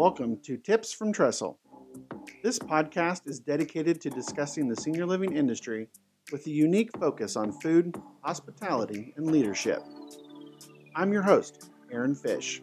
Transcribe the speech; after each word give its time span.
Welcome 0.00 0.38
to 0.44 0.56
Tips 0.56 0.94
from 0.94 1.12
Trestle. 1.12 1.58
This 2.42 2.58
podcast 2.58 3.28
is 3.28 3.38
dedicated 3.38 4.00
to 4.00 4.08
discussing 4.08 4.66
the 4.66 4.74
senior 4.74 5.04
living 5.04 5.36
industry 5.36 5.88
with 6.32 6.46
a 6.46 6.50
unique 6.50 6.88
focus 6.98 7.36
on 7.36 7.52
food, 7.52 7.94
hospitality, 8.22 9.12
and 9.18 9.30
leadership. 9.30 9.82
I'm 10.96 11.12
your 11.12 11.20
host, 11.20 11.70
Aaron 11.92 12.14
Fish. 12.14 12.62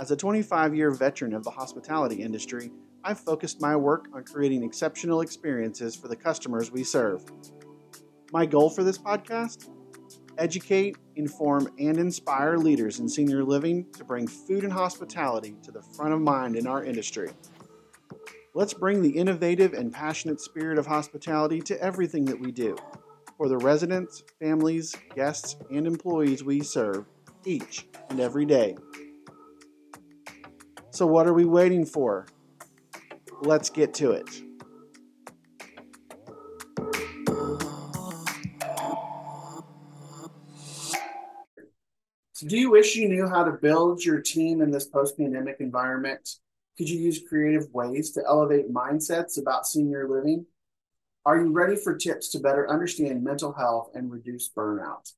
As 0.00 0.10
a 0.10 0.16
25 0.16 0.74
year 0.74 0.90
veteran 0.90 1.34
of 1.34 1.44
the 1.44 1.52
hospitality 1.52 2.20
industry, 2.20 2.72
I've 3.04 3.20
focused 3.20 3.60
my 3.60 3.76
work 3.76 4.08
on 4.12 4.24
creating 4.24 4.64
exceptional 4.64 5.20
experiences 5.20 5.94
for 5.94 6.08
the 6.08 6.16
customers 6.16 6.72
we 6.72 6.82
serve. 6.82 7.22
My 8.32 8.44
goal 8.44 8.70
for 8.70 8.82
this 8.82 8.98
podcast? 8.98 9.68
Educate, 10.36 10.96
inform, 11.16 11.68
and 11.78 11.98
inspire 11.98 12.56
leaders 12.56 13.00
in 13.00 13.08
senior 13.08 13.42
living 13.42 13.86
to 13.92 14.04
bring 14.04 14.26
food 14.26 14.64
and 14.64 14.72
hospitality 14.72 15.56
to 15.62 15.70
the 15.70 15.82
front 15.82 16.14
of 16.14 16.20
mind 16.20 16.56
in 16.56 16.66
our 16.66 16.84
industry. 16.84 17.30
Let's 18.54 18.72
bring 18.72 19.02
the 19.02 19.10
innovative 19.10 19.74
and 19.74 19.92
passionate 19.92 20.40
spirit 20.40 20.78
of 20.78 20.86
hospitality 20.86 21.60
to 21.62 21.80
everything 21.82 22.24
that 22.26 22.40
we 22.40 22.52
do 22.52 22.76
for 23.36 23.48
the 23.48 23.58
residents, 23.58 24.22
families, 24.40 24.94
guests, 25.14 25.56
and 25.70 25.86
employees 25.86 26.42
we 26.42 26.62
serve 26.62 27.04
each 27.44 27.86
and 28.08 28.20
every 28.20 28.46
day. 28.46 28.76
So, 30.90 31.06
what 31.06 31.26
are 31.26 31.34
we 31.34 31.44
waiting 31.44 31.84
for? 31.84 32.26
Let's 33.42 33.68
get 33.68 33.92
to 33.94 34.12
it. 34.12 34.42
Do 42.46 42.56
you 42.56 42.70
wish 42.70 42.94
you 42.94 43.08
knew 43.08 43.26
how 43.26 43.42
to 43.42 43.50
build 43.50 44.04
your 44.04 44.20
team 44.20 44.60
in 44.60 44.70
this 44.70 44.86
post 44.86 45.18
pandemic 45.18 45.56
environment? 45.58 46.28
Could 46.78 46.88
you 46.88 46.96
use 46.96 47.26
creative 47.28 47.66
ways 47.72 48.12
to 48.12 48.22
elevate 48.24 48.72
mindsets 48.72 49.40
about 49.40 49.66
senior 49.66 50.08
living? 50.08 50.46
Are 51.24 51.40
you 51.40 51.50
ready 51.50 51.74
for 51.74 51.96
tips 51.96 52.28
to 52.30 52.38
better 52.38 52.70
understand 52.70 53.24
mental 53.24 53.52
health 53.52 53.90
and 53.96 54.12
reduce 54.12 54.48
burnout? 54.48 55.12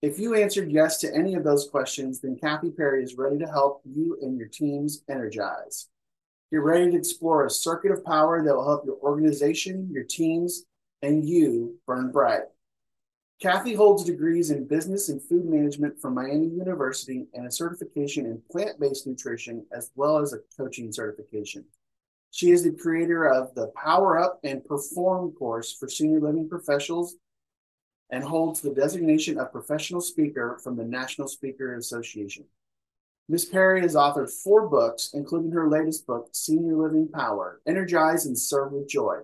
If 0.00 0.18
you 0.18 0.34
answered 0.34 0.72
yes 0.72 0.96
to 1.00 1.14
any 1.14 1.34
of 1.34 1.44
those 1.44 1.68
questions, 1.68 2.22
then 2.22 2.38
Kathy 2.40 2.70
Parry 2.70 3.04
is 3.04 3.18
ready 3.18 3.36
to 3.38 3.46
help 3.46 3.82
you 3.84 4.16
and 4.22 4.38
your 4.38 4.48
teams 4.48 5.02
energize. 5.10 5.90
You're 6.50 6.64
ready 6.64 6.90
to 6.90 6.96
explore 6.96 7.44
a 7.44 7.50
circuit 7.50 7.90
of 7.90 8.02
power 8.02 8.42
that 8.42 8.54
will 8.54 8.66
help 8.66 8.86
your 8.86 8.96
organization, 9.02 9.90
your 9.92 10.04
teams, 10.04 10.64
and 11.02 11.28
you 11.28 11.76
burn 11.86 12.12
bright. 12.12 12.44
Kathy 13.40 13.74
holds 13.74 14.02
degrees 14.02 14.50
in 14.50 14.66
business 14.66 15.10
and 15.10 15.22
food 15.22 15.44
management 15.44 16.00
from 16.00 16.14
Miami 16.14 16.48
University 16.48 17.26
and 17.34 17.46
a 17.46 17.50
certification 17.50 18.24
in 18.24 18.40
plant 18.50 18.80
based 18.80 19.06
nutrition, 19.06 19.66
as 19.72 19.90
well 19.94 20.18
as 20.18 20.32
a 20.32 20.40
coaching 20.56 20.90
certification. 20.90 21.64
She 22.30 22.50
is 22.50 22.64
the 22.64 22.72
creator 22.72 23.26
of 23.26 23.54
the 23.54 23.68
Power 23.68 24.18
Up 24.18 24.40
and 24.42 24.64
Perform 24.64 25.32
course 25.32 25.72
for 25.72 25.86
senior 25.86 26.20
living 26.20 26.48
professionals 26.48 27.16
and 28.10 28.24
holds 28.24 28.60
the 28.60 28.72
designation 28.72 29.38
of 29.38 29.52
professional 29.52 30.00
speaker 30.00 30.58
from 30.62 30.76
the 30.76 30.84
National 30.84 31.28
Speaker 31.28 31.76
Association. 31.76 32.44
Ms. 33.28 33.46
Parry 33.46 33.82
has 33.82 33.96
authored 33.96 34.30
four 34.30 34.68
books, 34.68 35.10
including 35.12 35.50
her 35.50 35.68
latest 35.68 36.06
book, 36.06 36.28
Senior 36.32 36.76
Living 36.76 37.08
Power 37.08 37.60
Energize 37.66 38.24
and 38.24 38.38
Serve 38.38 38.72
with 38.72 38.88
Joy. 38.88 39.18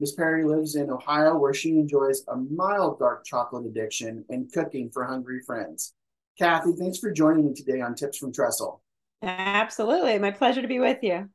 Miss 0.00 0.12
Parry 0.12 0.44
lives 0.44 0.76
in 0.76 0.90
Ohio, 0.90 1.36
where 1.36 1.54
she 1.54 1.70
enjoys 1.70 2.22
a 2.28 2.36
mild 2.36 2.98
dark 2.98 3.24
chocolate 3.24 3.66
addiction 3.66 4.24
and 4.28 4.52
cooking 4.52 4.90
for 4.90 5.04
hungry 5.04 5.40
friends. 5.40 5.94
Kathy, 6.38 6.72
thanks 6.72 6.98
for 6.98 7.10
joining 7.10 7.46
me 7.46 7.54
today 7.54 7.80
on 7.80 7.96
Tips 7.96 8.18
from 8.18 8.32
Trestle. 8.32 8.80
Absolutely. 9.22 10.18
My 10.18 10.30
pleasure 10.30 10.62
to 10.62 10.68
be 10.68 10.78
with 10.78 11.02
you. 11.02 11.28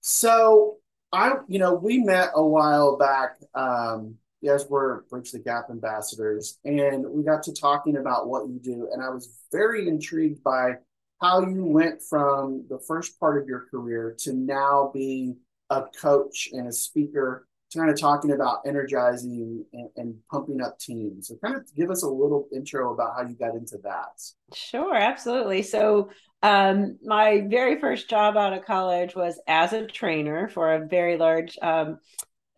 So, 0.00 0.78
I, 1.12 1.34
you 1.48 1.58
know, 1.58 1.74
we 1.74 1.98
met 1.98 2.30
a 2.34 2.44
while 2.44 2.96
back 2.96 3.36
um, 3.54 4.14
as 4.48 4.66
we're 4.68 5.02
Bridge 5.02 5.30
the 5.32 5.38
Gap 5.38 5.66
ambassadors, 5.68 6.58
and 6.64 7.04
we 7.06 7.22
got 7.22 7.42
to 7.44 7.52
talking 7.52 7.98
about 7.98 8.26
what 8.26 8.48
you 8.48 8.58
do. 8.58 8.88
And 8.90 9.02
I 9.02 9.10
was 9.10 9.38
very 9.52 9.86
intrigued 9.86 10.42
by 10.42 10.76
how 11.20 11.46
you 11.46 11.64
went 11.64 12.02
from 12.02 12.64
the 12.70 12.78
first 12.78 13.20
part 13.20 13.40
of 13.40 13.46
your 13.46 13.66
career 13.70 14.16
to 14.20 14.32
now 14.32 14.90
being 14.94 15.36
a 15.70 15.84
coach 16.00 16.48
and 16.52 16.66
a 16.66 16.72
speaker 16.72 17.46
kind 17.74 17.90
of 17.90 17.98
talking 17.98 18.32
about 18.32 18.60
energizing 18.66 19.64
and, 19.72 19.88
and, 19.96 20.14
pumping 20.30 20.60
up 20.60 20.78
teams. 20.78 21.28
So, 21.28 21.36
kind 21.44 21.56
of 21.56 21.62
give 21.74 21.90
us 21.90 22.02
a 22.02 22.08
little 22.08 22.48
intro 22.54 22.92
about 22.92 23.14
how 23.16 23.22
you 23.22 23.34
got 23.34 23.54
into 23.54 23.78
that. 23.84 24.20
Sure, 24.54 24.94
absolutely. 24.94 25.62
So, 25.62 26.10
um, 26.42 26.98
my 27.02 27.46
very 27.48 27.78
first 27.80 28.10
job 28.10 28.36
out 28.36 28.52
of 28.52 28.64
college 28.64 29.14
was 29.14 29.40
as 29.46 29.72
a 29.72 29.86
trainer 29.86 30.48
for 30.48 30.74
a 30.74 30.86
very 30.86 31.16
large 31.16 31.56
um, 31.62 31.98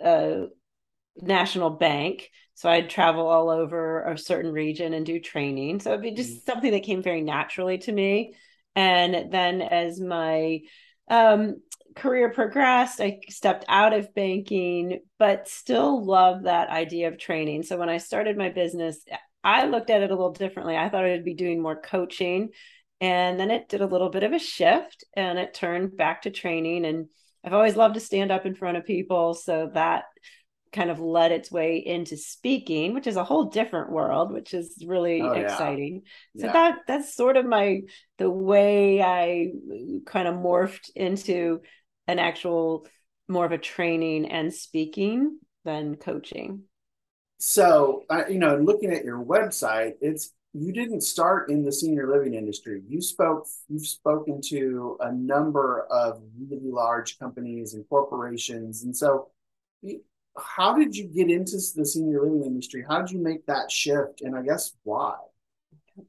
uh, 0.03 0.47
national 1.17 1.71
bank. 1.71 2.31
So 2.55 2.71
I'd 2.71 2.89
travel 2.89 3.27
all 3.27 3.51
over 3.51 4.05
a 4.05 4.17
certain 4.17 4.53
region 4.53 4.95
and 4.95 5.05
do 5.05 5.21
training. 5.21 5.81
So 5.81 5.91
it'd 5.91 6.03
be 6.03 6.13
just 6.13 6.31
mm-hmm. 6.31 6.51
something 6.51 6.73
that 6.73 6.85
came 6.85 7.03
very 7.03 7.21
naturally 7.21 7.79
to 7.79 7.93
me. 7.93 8.35
And 8.77 9.31
then 9.33 9.61
as 9.61 10.01
my 10.01 10.61
um, 11.09 11.61
career 11.95 12.31
progressed, 12.31 13.01
I 13.01 13.21
stepped 13.29 13.65
out 13.69 13.93
of 13.93 14.15
banking, 14.15 15.01
but 15.19 15.49
still 15.49 16.05
love 16.05 16.45
that 16.45 16.69
idea 16.69 17.09
of 17.09 17.19
training. 17.19 17.63
So 17.63 17.77
when 17.77 17.89
I 17.89 17.99
started 17.99 18.37
my 18.37 18.49
business, 18.49 19.05
I 19.43 19.67
looked 19.67 19.91
at 19.91 20.03
it 20.03 20.11
a 20.11 20.15
little 20.15 20.33
differently. 20.33 20.77
I 20.77 20.89
thought 20.89 21.05
I'd 21.05 21.25
be 21.25 21.35
doing 21.35 21.63
more 21.63 21.81
coaching. 21.81 22.51
And 23.01 23.39
then 23.39 23.51
it 23.51 23.69
did 23.69 23.83
a 23.83 23.87
little 23.87 24.09
bit 24.09 24.23
of 24.23 24.33
a 24.33 24.39
shift 24.39 25.05
and 25.15 25.39
it 25.39 25.53
turned 25.55 25.97
back 25.97 26.23
to 26.23 26.31
training. 26.31 26.87
And 26.87 27.09
I've 27.45 27.53
always 27.53 27.77
loved 27.77 27.95
to 27.95 28.01
stand 28.01 28.33
up 28.33 28.47
in 28.47 28.55
front 28.55 28.79
of 28.79 28.87
people. 28.87 29.35
So 29.35 29.71
that 29.75 30.05
kind 30.75 30.91
of 30.91 31.01
led 31.01 31.31
its 31.31 31.53
way 31.53 31.77
into 31.77 32.17
speaking, 32.17 32.95
which 32.95 33.07
is 33.07 33.17
a 33.17 33.25
whole 33.25 33.45
different 33.45 33.93
world, 33.93 34.33
which 34.33 34.53
is 34.53 34.83
really 34.87 35.21
oh, 35.21 35.33
exciting. 35.33 36.03
Yeah. 36.35 36.41
So 36.41 36.47
yeah. 36.47 36.53
that 36.53 36.79
that's 36.87 37.15
sort 37.15 37.37
of 37.37 37.47
my 37.47 37.83
the 38.19 38.31
way 38.31 39.01
I 39.01 39.53
kind 40.05 40.27
of 40.27 40.35
morphed 40.35 40.91
into 40.97 41.61
an 42.07 42.19
actual 42.19 42.87
more 43.29 43.47
of 43.47 43.53
a 43.53 43.59
training 43.59 44.31
and 44.31 44.53
speaking 44.53 45.39
than 45.65 45.97
coaching. 45.97 46.63
So, 47.39 48.05
uh, 48.11 48.25
you 48.29 48.39
know, 48.39 48.57
looking 48.57 48.93
at 48.93 49.05
your 49.05 49.23
website, 49.23 49.95
it's 50.01 50.33
you 50.53 50.73
didn't 50.73 51.01
start 51.01 51.51
in 51.51 51.65
the 51.65 51.73
senior 51.73 52.09
living 52.09 52.35
industry. 52.35 52.83
You 52.89 53.01
spoke, 53.01 53.47
you've 53.69 53.87
spoken 53.87 54.41
to 54.51 54.97
a 55.01 55.13
number 55.13 55.87
of 55.91 56.23
really 56.39 56.71
large 56.71 57.19
companies 57.19 57.75
and 57.75 57.87
corporations. 57.89 58.85
And 58.85 58.97
so, 58.97 59.31
how 60.39 60.75
did 60.75 60.97
you 60.97 61.07
get 61.07 61.29
into 61.29 61.57
the 61.75 61.85
senior 61.85 62.23
living 62.23 62.45
industry? 62.45 62.85
How 62.89 63.01
did 63.01 63.11
you 63.11 63.19
make 63.19 63.47
that 63.47 63.71
shift? 63.71 64.21
And 64.21 64.37
I 64.37 64.43
guess 64.43 64.73
why? 64.85 65.17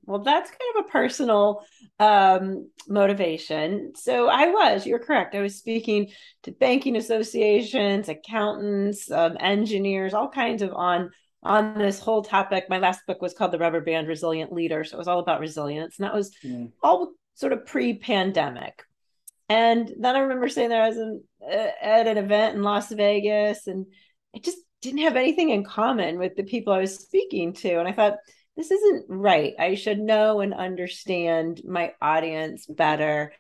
Well, 0.06 0.20
that's 0.20 0.50
kind 0.50 0.78
of 0.78 0.86
a 0.86 0.90
personal 0.90 1.64
um, 2.00 2.70
motivation. 2.88 3.94
So 3.96 4.28
I 4.28 4.48
was, 4.48 4.86
you're 4.86 5.00
correct. 5.00 5.36
I 5.36 5.42
was 5.42 5.58
speaking 5.58 6.12
to 6.44 6.52
banking 6.52 6.96
associations, 6.96 8.10
accountants, 8.10 9.12
um, 9.12 9.38
engineers, 9.40 10.14
all 10.14 10.30
kinds 10.30 10.62
of 10.62 10.74
on 10.74 11.12
on 11.44 11.78
this 11.78 12.00
whole 12.00 12.24
topic. 12.24 12.66
My 12.70 12.80
last 12.80 13.02
book 13.06 13.22
was 13.22 13.36
called 13.36 13.52
The 13.52 13.60
Rubber 13.60 13.82
Band 13.82 14.08
Resilient 14.08 14.52
Leader. 14.52 14.84
So 14.84 14.96
it 14.96 14.98
was 14.98 15.08
all 15.08 15.20
about 15.20 15.40
resilience. 15.40 16.00
And 16.00 16.06
that 16.06 16.14
was 16.14 16.36
all 16.82 17.12
sort 17.36 17.54
of 17.54 17.68
pre-pandemic. 17.68 18.82
And 19.48 19.94
then 20.00 20.16
I 20.16 20.20
remember 20.20 20.50
saying 20.50 20.70
that 20.70 20.82
I 20.82 20.88
was 20.88 20.98
in, 20.98 21.24
uh, 21.48 21.72
at 21.80 22.08
an 22.08 22.18
event 22.18 22.56
in 22.56 22.64
Las 22.64 22.92
Vegas 22.92 23.68
and 23.68 23.86
I 24.36 24.40
just 24.40 24.58
didn't 24.82 25.02
have 25.02 25.16
anything 25.16 25.52
in 25.52 25.64
common 25.64 26.18
with 26.18 26.36
the 26.36 26.44
people 26.44 26.74
I 26.74 26.80
was 26.80 26.98
speaking 26.98 27.54
to. 27.54 27.80
And 27.80 27.88
I 27.88 27.92
thought, 27.92 28.18
this 28.56 28.72
isn't 28.72 29.06
right. 29.10 29.54
I 29.60 29.76
should 29.76 30.00
know 30.00 30.40
and 30.40 30.54
understand 30.54 31.62
my 31.66 31.94
audience 32.02 32.66
better. 32.66 33.34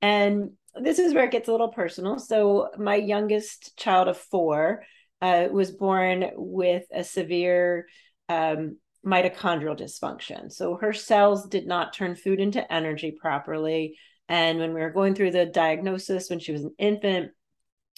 And 0.00 0.52
this 0.74 0.98
is 0.98 1.14
where 1.14 1.24
it 1.24 1.30
gets 1.30 1.48
a 1.48 1.52
little 1.52 1.68
personal. 1.68 2.18
So, 2.18 2.70
my 2.78 2.96
youngest 2.96 3.76
child 3.76 4.08
of 4.08 4.16
four 4.16 4.82
uh, 5.20 5.48
was 5.50 5.70
born 5.70 6.30
with 6.34 6.84
a 6.92 7.04
severe 7.04 7.86
um, 8.28 8.78
mitochondrial 9.06 9.78
dysfunction. 9.78 10.50
So, 10.50 10.76
her 10.76 10.92
cells 10.92 11.46
did 11.46 11.66
not 11.66 11.92
turn 11.92 12.16
food 12.16 12.40
into 12.40 12.72
energy 12.72 13.12
properly. 13.12 13.96
And 14.28 14.58
when 14.58 14.72
we 14.72 14.80
were 14.80 14.90
going 14.90 15.14
through 15.14 15.32
the 15.32 15.46
diagnosis 15.46 16.30
when 16.30 16.40
she 16.40 16.52
was 16.52 16.64
an 16.64 16.74
infant, 16.78 17.32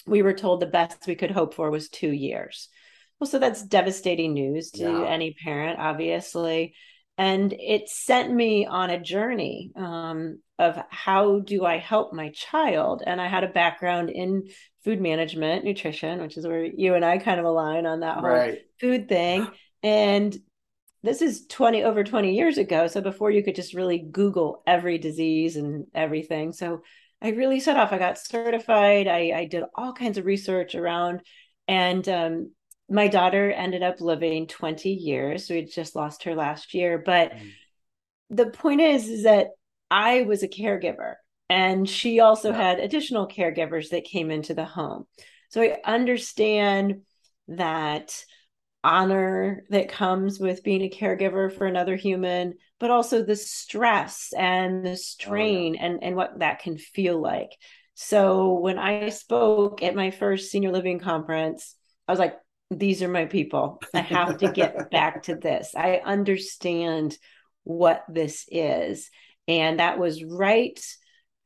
we 0.05 0.21
were 0.21 0.33
told 0.33 0.59
the 0.59 0.67
best 0.67 1.07
we 1.07 1.15
could 1.15 1.31
hope 1.31 1.53
for 1.53 1.71
was 1.71 1.89
two 1.89 2.11
years. 2.11 2.69
Well, 3.19 3.29
so 3.29 3.39
that's 3.39 3.63
devastating 3.63 4.33
news 4.33 4.71
to 4.71 4.83
yeah. 4.83 5.05
any 5.05 5.33
parent, 5.33 5.79
obviously. 5.79 6.75
And 7.17 7.51
it 7.53 7.89
sent 7.89 8.31
me 8.31 8.67
on 8.67 8.91
a 8.91 9.01
journey 9.01 9.71
um, 9.75 10.39
of 10.59 10.79
how 10.89 11.39
do 11.39 11.65
I 11.65 11.77
help 11.77 12.13
my 12.13 12.29
child? 12.29 13.01
And 13.05 13.19
I 13.19 13.27
had 13.27 13.43
a 13.43 13.47
background 13.47 14.11
in 14.11 14.49
food 14.83 15.01
management, 15.01 15.65
nutrition, 15.65 16.21
which 16.21 16.37
is 16.37 16.45
where 16.45 16.63
you 16.63 16.93
and 16.93 17.03
I 17.03 17.17
kind 17.17 17.39
of 17.39 17.45
align 17.45 17.87
on 17.87 18.01
that 18.01 18.19
whole 18.19 18.29
right. 18.29 18.59
food 18.79 19.09
thing. 19.09 19.47
And 19.81 20.37
this 21.01 21.21
is 21.23 21.47
20 21.47 21.83
over 21.83 22.03
20 22.03 22.35
years 22.35 22.59
ago. 22.59 22.87
So 22.87 23.01
before 23.01 23.31
you 23.31 23.43
could 23.43 23.55
just 23.55 23.73
really 23.73 23.97
Google 23.97 24.61
every 24.67 24.99
disease 24.99 25.55
and 25.55 25.87
everything. 25.95 26.51
So 26.51 26.83
I 27.21 27.29
really 27.29 27.59
set 27.59 27.77
off. 27.77 27.93
I 27.93 27.97
got 27.97 28.19
certified. 28.19 29.07
I, 29.07 29.31
I 29.35 29.45
did 29.45 29.63
all 29.75 29.93
kinds 29.93 30.17
of 30.17 30.25
research 30.25 30.75
around, 30.75 31.21
and 31.67 32.07
um, 32.07 32.51
my 32.89 33.07
daughter 33.07 33.51
ended 33.51 33.83
up 33.83 34.01
living 34.01 34.47
20 34.47 34.89
years. 34.89 35.49
We 35.49 35.63
just 35.63 35.95
lost 35.95 36.23
her 36.23 36.35
last 36.35 36.73
year. 36.73 36.97
But 36.97 37.33
mm. 37.33 37.51
the 38.29 38.47
point 38.47 38.81
is, 38.81 39.07
is 39.09 39.23
that 39.23 39.49
I 39.91 40.21
was 40.21 40.43
a 40.43 40.47
caregiver 40.47 41.15
and 41.49 41.87
she 41.87 42.19
also 42.19 42.51
yeah. 42.51 42.57
had 42.57 42.79
additional 42.79 43.27
caregivers 43.27 43.89
that 43.89 44.03
came 44.03 44.31
into 44.31 44.53
the 44.53 44.65
home. 44.65 45.05
So 45.49 45.61
I 45.61 45.77
understand 45.85 47.01
that 47.47 48.23
honor 48.83 49.63
that 49.69 49.89
comes 49.89 50.39
with 50.39 50.63
being 50.63 50.81
a 50.81 50.89
caregiver 50.89 51.51
for 51.51 51.65
another 51.65 51.95
human, 51.95 52.55
but 52.79 52.91
also 52.91 53.23
the 53.23 53.35
stress 53.35 54.33
and 54.37 54.85
the 54.85 54.95
strain 54.95 55.75
oh, 55.77 55.81
yeah. 55.81 55.85
and, 55.85 56.03
and 56.03 56.15
what 56.15 56.39
that 56.39 56.59
can 56.59 56.77
feel 56.77 57.19
like. 57.19 57.51
So 57.95 58.53
when 58.59 58.77
I 58.77 59.09
spoke 59.09 59.81
at 59.81 59.95
my 59.95 60.11
first 60.11 60.51
senior 60.51 60.71
living 60.71 60.99
conference, 60.99 61.75
I 62.07 62.11
was 62.11 62.19
like, 62.19 62.35
these 62.69 63.01
are 63.01 63.07
my 63.07 63.25
people. 63.25 63.81
I 63.93 64.01
have 64.01 64.37
to 64.39 64.51
get 64.51 64.91
back 64.91 65.23
to 65.23 65.35
this. 65.35 65.73
I 65.75 66.01
understand 66.03 67.17
what 67.63 68.03
this 68.09 68.45
is. 68.49 69.09
And 69.47 69.79
that 69.79 69.99
was 69.99 70.23
right 70.23 70.79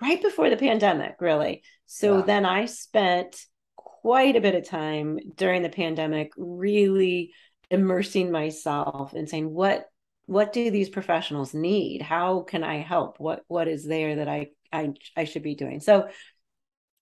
right 0.02 0.22
before 0.22 0.50
the 0.50 0.58
pandemic, 0.58 1.16
really. 1.20 1.64
So 1.86 2.18
yeah. 2.18 2.26
then 2.26 2.46
I 2.46 2.66
spent 2.66 3.40
quite 3.76 4.36
a 4.36 4.42
bit 4.42 4.56
of 4.56 4.68
time 4.68 5.20
during 5.36 5.62
the 5.62 5.70
pandemic 5.70 6.32
really 6.38 7.34
immersing 7.70 8.32
myself 8.32 9.14
and 9.14 9.30
saying 9.30 9.50
what 9.50 9.86
what 10.26 10.54
do 10.54 10.72
these 10.72 10.90
professionals 10.90 11.54
need? 11.54 12.02
How 12.02 12.42
can 12.42 12.64
I 12.64 12.78
help? 12.78 13.20
What 13.20 13.44
what 13.48 13.68
is 13.68 13.86
there 13.86 14.18
that 14.18 14.28
I 14.28 14.50
I 14.72 14.94
I 15.16 15.26
should 15.26 15.44
be 15.44 15.56
doing? 15.56 15.80
So 15.80 16.08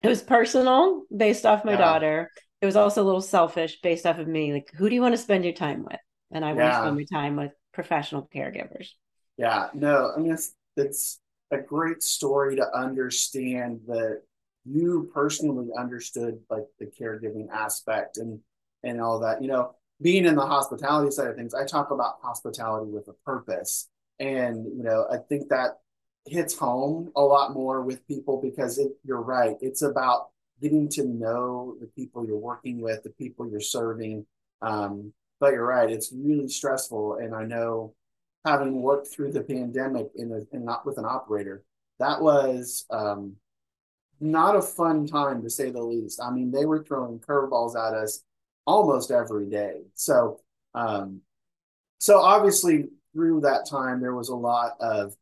it 0.02 0.08
was 0.08 0.22
personal 0.22 1.04
based 1.16 1.46
off 1.46 1.66
my 1.66 1.74
yeah. 1.74 1.78
daughter 1.78 2.32
it 2.62 2.66
was 2.66 2.76
also 2.76 3.02
a 3.02 3.06
little 3.06 3.22
selfish 3.22 3.82
based 3.82 4.06
off 4.06 4.20
of 4.20 4.28
me. 4.28 4.54
Like, 4.54 4.72
who 4.76 4.90
do 4.90 4.96
you 4.96 5.02
want 5.02 5.14
to 5.14 5.22
spend 5.22 5.44
your 5.44 5.54
time 5.54 5.84
with? 5.84 6.00
And 6.32 6.44
I 6.44 6.54
yeah. 6.54 6.56
want 6.56 6.72
to 6.72 6.78
spend 6.78 6.96
my 6.96 7.20
time 7.20 7.36
with 7.36 7.52
professional 7.74 8.30
caregivers. 8.34 8.90
Yeah, 9.38 9.70
no, 9.74 10.12
I 10.16 10.20
mean 10.20 10.34
it's 10.34 10.54
it's 10.76 11.20
a 11.52 11.58
great 11.58 12.04
story 12.04 12.56
to 12.58 12.78
understand 12.78 13.82
that 13.88 14.22
you 14.66 15.10
personally 15.14 15.70
understood 15.78 16.40
like 16.50 16.66
the 16.80 16.86
caregiving 16.86 17.50
aspect 17.50 18.18
and 18.18 18.40
and 18.84 19.02
all 19.02 19.20
that. 19.20 19.42
You 19.42 19.48
know, 19.48 19.76
being 20.02 20.26
in 20.26 20.36
the 20.36 20.46
hospitality 20.46 21.12
side 21.12 21.28
of 21.28 21.36
things, 21.36 21.54
I 21.54 21.66
talk 21.66 21.92
about 21.92 22.20
hospitality 22.22 22.92
with 22.92 23.08
a 23.08 23.14
purpose. 23.26 23.88
And 24.20 24.66
you 24.66 24.84
know, 24.84 25.08
I 25.12 25.18
think 25.18 25.50
that 25.50 25.80
hits 26.26 26.58
home 26.58 27.12
a 27.16 27.22
lot 27.22 27.54
more 27.54 27.82
with 27.82 28.06
people 28.08 28.42
because 28.42 28.78
it, 28.78 28.92
you're 29.04 29.22
right. 29.22 29.56
It's 29.62 29.82
about 29.82 30.30
getting 30.62 30.90
to 30.90 31.06
know 31.06 31.76
the 31.80 31.88
people 31.88 32.26
you're 32.26 32.38
working 32.38 32.82
with, 32.82 33.04
the 33.04 33.10
people 33.12 33.50
you're 33.50 33.60
serving. 33.60 34.26
Um, 34.62 35.14
but 35.40 35.54
you're 35.54 35.66
right, 35.66 35.90
it's 35.90 36.12
really 36.14 36.50
stressful. 36.50 37.16
And 37.16 37.34
I 37.34 37.46
know 37.46 37.94
having 38.46 38.82
worked 38.82 39.08
through 39.08 39.32
the 39.32 39.42
pandemic 39.42 40.10
in, 40.16 40.32
a, 40.32 40.56
in 40.56 40.66
not 40.66 40.86
with 40.86 40.98
an 40.98 41.06
operator, 41.06 41.64
that 42.00 42.22
was 42.22 42.86
um, 42.90 43.36
not 44.20 44.56
a 44.56 44.62
fun 44.62 45.08
time 45.08 45.42
to 45.44 45.50
say 45.50 45.70
the 45.70 45.82
least. 45.82 46.22
I 46.22 46.32
mean, 46.32 46.52
they 46.52 46.66
were 46.66 46.84
throwing 46.84 47.20
curveballs 47.20 47.76
at 47.76 47.94
us 47.94 48.24
almost 48.66 49.12
every 49.12 49.50
day. 49.50 49.82
So, 49.96 50.42
um, 50.76 51.22
so 52.00 52.20
obviously 52.20 52.88
through 53.14 53.42
that 53.42 53.68
time, 53.70 54.02
there 54.02 54.16
was 54.16 54.30
a 54.30 54.36
lot 54.36 54.74
of 54.80 55.16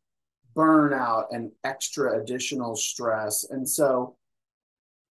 burnout 0.54 1.26
and 1.30 1.52
extra 1.64 2.20
additional 2.20 2.74
stress. 2.76 3.46
And 3.48 3.68
so 3.68 4.16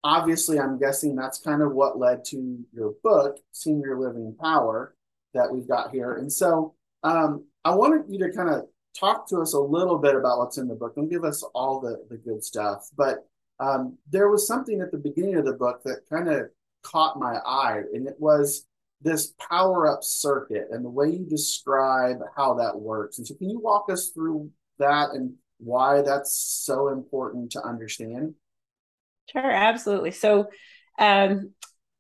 obviously, 0.04 0.60
I'm 0.60 0.80
guessing 0.80 1.16
that's 1.16 1.40
kind 1.40 1.62
of 1.62 1.74
what 1.74 1.98
led 1.98 2.26
to 2.26 2.60
your 2.74 2.94
book, 3.04 3.38
Senior 3.52 4.00
Living 4.00 4.36
Power, 4.40 4.96
that 5.34 5.52
we've 5.52 5.68
got 5.68 5.92
here. 5.92 6.16
And 6.16 6.32
so 6.32 6.76
um, 7.04 7.46
I 7.66 7.74
wanted 7.74 8.06
you 8.08 8.20
to 8.20 8.32
kind 8.32 8.50
of 8.50 8.68
talk 8.98 9.28
to 9.30 9.38
us 9.38 9.54
a 9.54 9.60
little 9.60 9.98
bit 9.98 10.16
about 10.16 10.40
what's 10.40 10.58
in 10.58 10.68
the 10.68 10.76
book. 10.76 10.96
Don't 10.96 11.10
give 11.10 11.24
us 11.24 11.44
all 11.56 11.80
the, 11.80 12.06
the 12.10 12.18
good 12.18 12.44
stuff. 12.44 12.90
But 12.96 13.28
um, 13.60 13.98
there 14.10 14.30
was 14.30 14.48
something 14.48 14.82
at 14.82 14.92
the 14.92 14.98
beginning 14.98 15.36
of 15.36 15.46
the 15.46 15.54
book 15.54 15.82
that 15.84 16.08
kind 16.10 16.30
of 16.30 16.50
caught 16.84 17.20
my 17.20 17.38
eye, 17.46 17.82
and 17.94 18.08
it 18.08 18.16
was 18.20 18.66
this 19.02 19.34
power 19.50 19.88
up 19.88 20.04
circuit 20.04 20.68
and 20.72 20.84
the 20.84 20.90
way 20.90 21.10
you 21.10 21.26
describe 21.26 22.18
how 22.36 22.54
that 22.56 22.78
works. 22.78 23.18
And 23.18 23.28
so, 23.28 23.36
can 23.36 23.50
you 23.50 23.60
walk 23.60 23.90
us 23.90 24.10
through 24.10 24.50
that 24.80 25.12
and 25.12 25.34
why 25.60 26.02
that's 26.02 26.36
so 26.36 26.90
important 26.90 27.52
to 27.52 27.64
understand? 27.64 28.34
Sure, 29.32 29.52
absolutely. 29.52 30.12
So, 30.12 30.50
um, 31.00 31.54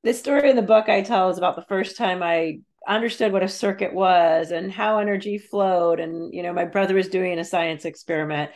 the 0.04 0.14
story 0.14 0.50
in 0.50 0.56
the 0.56 0.62
book 0.62 0.90
I 0.90 1.02
tell 1.02 1.30
is 1.30 1.38
about 1.38 1.56
the 1.56 1.66
first 1.66 1.98
time 1.98 2.22
I 2.22 2.60
understood 2.88 3.32
what 3.32 3.44
a 3.44 3.48
circuit 3.48 3.94
was 3.94 4.52
and 4.52 4.72
how 4.72 5.00
energy 5.00 5.38
flowed. 5.38 6.00
And, 6.00 6.34
you 6.34 6.44
know, 6.44 6.54
my 6.54 6.66
brother 6.66 6.96
was 6.96 7.08
doing 7.08 7.40
a 7.40 7.46
science 7.46 7.86
experiment. 7.86 8.52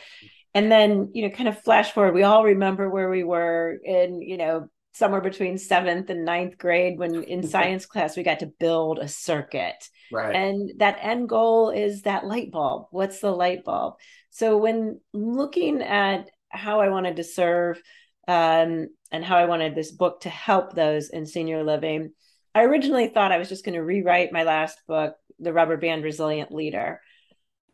And 0.54 0.70
then, 0.70 1.10
you 1.14 1.22
know, 1.22 1.34
kind 1.34 1.48
of 1.48 1.62
flash 1.62 1.92
forward, 1.92 2.14
we 2.14 2.22
all 2.22 2.44
remember 2.44 2.90
where 2.90 3.08
we 3.08 3.24
were 3.24 3.78
in, 3.82 4.20
you 4.20 4.36
know, 4.36 4.68
somewhere 4.92 5.20
between 5.20 5.56
seventh 5.56 6.10
and 6.10 6.24
ninth 6.24 6.58
grade 6.58 6.98
when 6.98 7.22
in 7.22 7.42
science 7.46 7.86
class 7.86 8.16
we 8.16 8.22
got 8.22 8.40
to 8.40 8.52
build 8.58 8.98
a 8.98 9.08
circuit. 9.08 9.88
Right. 10.12 10.34
And 10.34 10.72
that 10.78 10.98
end 11.00 11.28
goal 11.28 11.70
is 11.70 12.02
that 12.02 12.26
light 12.26 12.50
bulb. 12.50 12.88
What's 12.90 13.20
the 13.20 13.30
light 13.30 13.64
bulb? 13.64 13.94
So 14.30 14.56
when 14.58 15.00
looking 15.12 15.82
at 15.82 16.28
how 16.50 16.80
I 16.80 16.88
wanted 16.88 17.16
to 17.16 17.24
serve 17.24 17.80
um, 18.28 18.88
and 19.10 19.24
how 19.24 19.38
I 19.38 19.46
wanted 19.46 19.74
this 19.74 19.90
book 19.90 20.20
to 20.20 20.28
help 20.28 20.74
those 20.74 21.08
in 21.08 21.26
senior 21.26 21.64
living. 21.64 22.12
I 22.54 22.64
originally 22.64 23.08
thought 23.08 23.32
I 23.32 23.38
was 23.38 23.48
just 23.48 23.64
going 23.64 23.74
to 23.74 23.82
rewrite 23.82 24.32
my 24.32 24.44
last 24.44 24.78
book, 24.86 25.16
The 25.40 25.52
Rubber 25.52 25.78
Band 25.78 26.04
Resilient 26.04 26.52
Leader. 26.52 27.00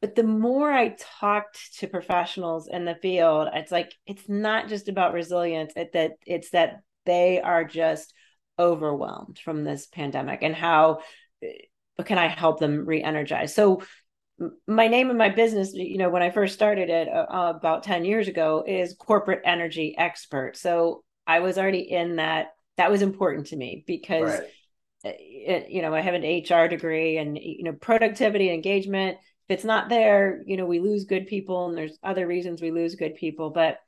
But 0.00 0.14
the 0.14 0.22
more 0.22 0.70
I 0.70 0.96
talked 1.20 1.78
to 1.78 1.88
professionals 1.88 2.68
in 2.68 2.84
the 2.84 2.94
field, 2.94 3.48
it's 3.52 3.72
like 3.72 3.92
it's 4.06 4.28
not 4.28 4.68
just 4.68 4.88
about 4.88 5.14
resilience. 5.14 5.72
It, 5.76 5.92
that 5.94 6.12
it's 6.26 6.50
that 6.50 6.82
they 7.04 7.40
are 7.40 7.64
just 7.64 8.12
overwhelmed 8.58 9.38
from 9.38 9.64
this 9.64 9.86
pandemic 9.86 10.42
and 10.42 10.54
how 10.54 11.00
uh, 11.42 12.02
can 12.04 12.18
I 12.18 12.28
help 12.28 12.60
them 12.60 12.86
re-energize? 12.86 13.54
So 13.54 13.82
my 14.67 14.88
name 14.88 15.11
and 15.11 15.19
my 15.19 15.29
business 15.29 15.73
you 15.75 15.99
know 15.99 16.11
when 16.11 16.23
i 16.23 16.31
first 16.31 16.55
started 16.55 16.91
it 16.91 17.08
uh, 17.08 17.27
uh, 17.29 17.53
about 17.56 17.82
10 17.82 18.05
years 18.05 18.29
ago 18.29 18.65
is 18.67 18.94
corporate 18.94 19.43
energy 19.44 19.94
expert. 19.96 20.56
So 20.56 21.05
i 21.27 21.41
was 21.41 21.58
already 21.58 21.81
in 21.81 22.17
that 22.17 22.55
that 22.77 22.91
was 22.91 23.03
important 23.03 23.48
to 23.48 23.56
me 23.56 23.84
because 23.86 24.31
right. 24.41 24.48
Uh, 25.06 25.10
it, 25.13 25.69
you 25.69 25.82
know 25.82 25.94
i 25.94 26.01
have 26.01 26.15
an 26.15 26.22
hr 26.22 26.67
degree 26.67 27.19
and 27.19 27.36
you 27.36 27.65
know 27.65 27.72
productivity 27.72 28.48
and 28.48 28.56
engagement. 28.56 29.19
If 29.48 29.56
it's 29.56 29.65
not 29.65 29.89
there 29.89 30.43
you 30.46 30.56
know 30.56 30.67
we 30.67 30.81
lose 30.81 31.05
good 31.05 31.27
people 31.27 31.69
and 31.69 31.77
there's 31.77 31.98
other 32.03 32.27
reasons 32.27 32.63
we 32.63 32.70
lose 32.70 32.94
good 32.94 33.15
people. 33.15 33.51
But 33.51 33.79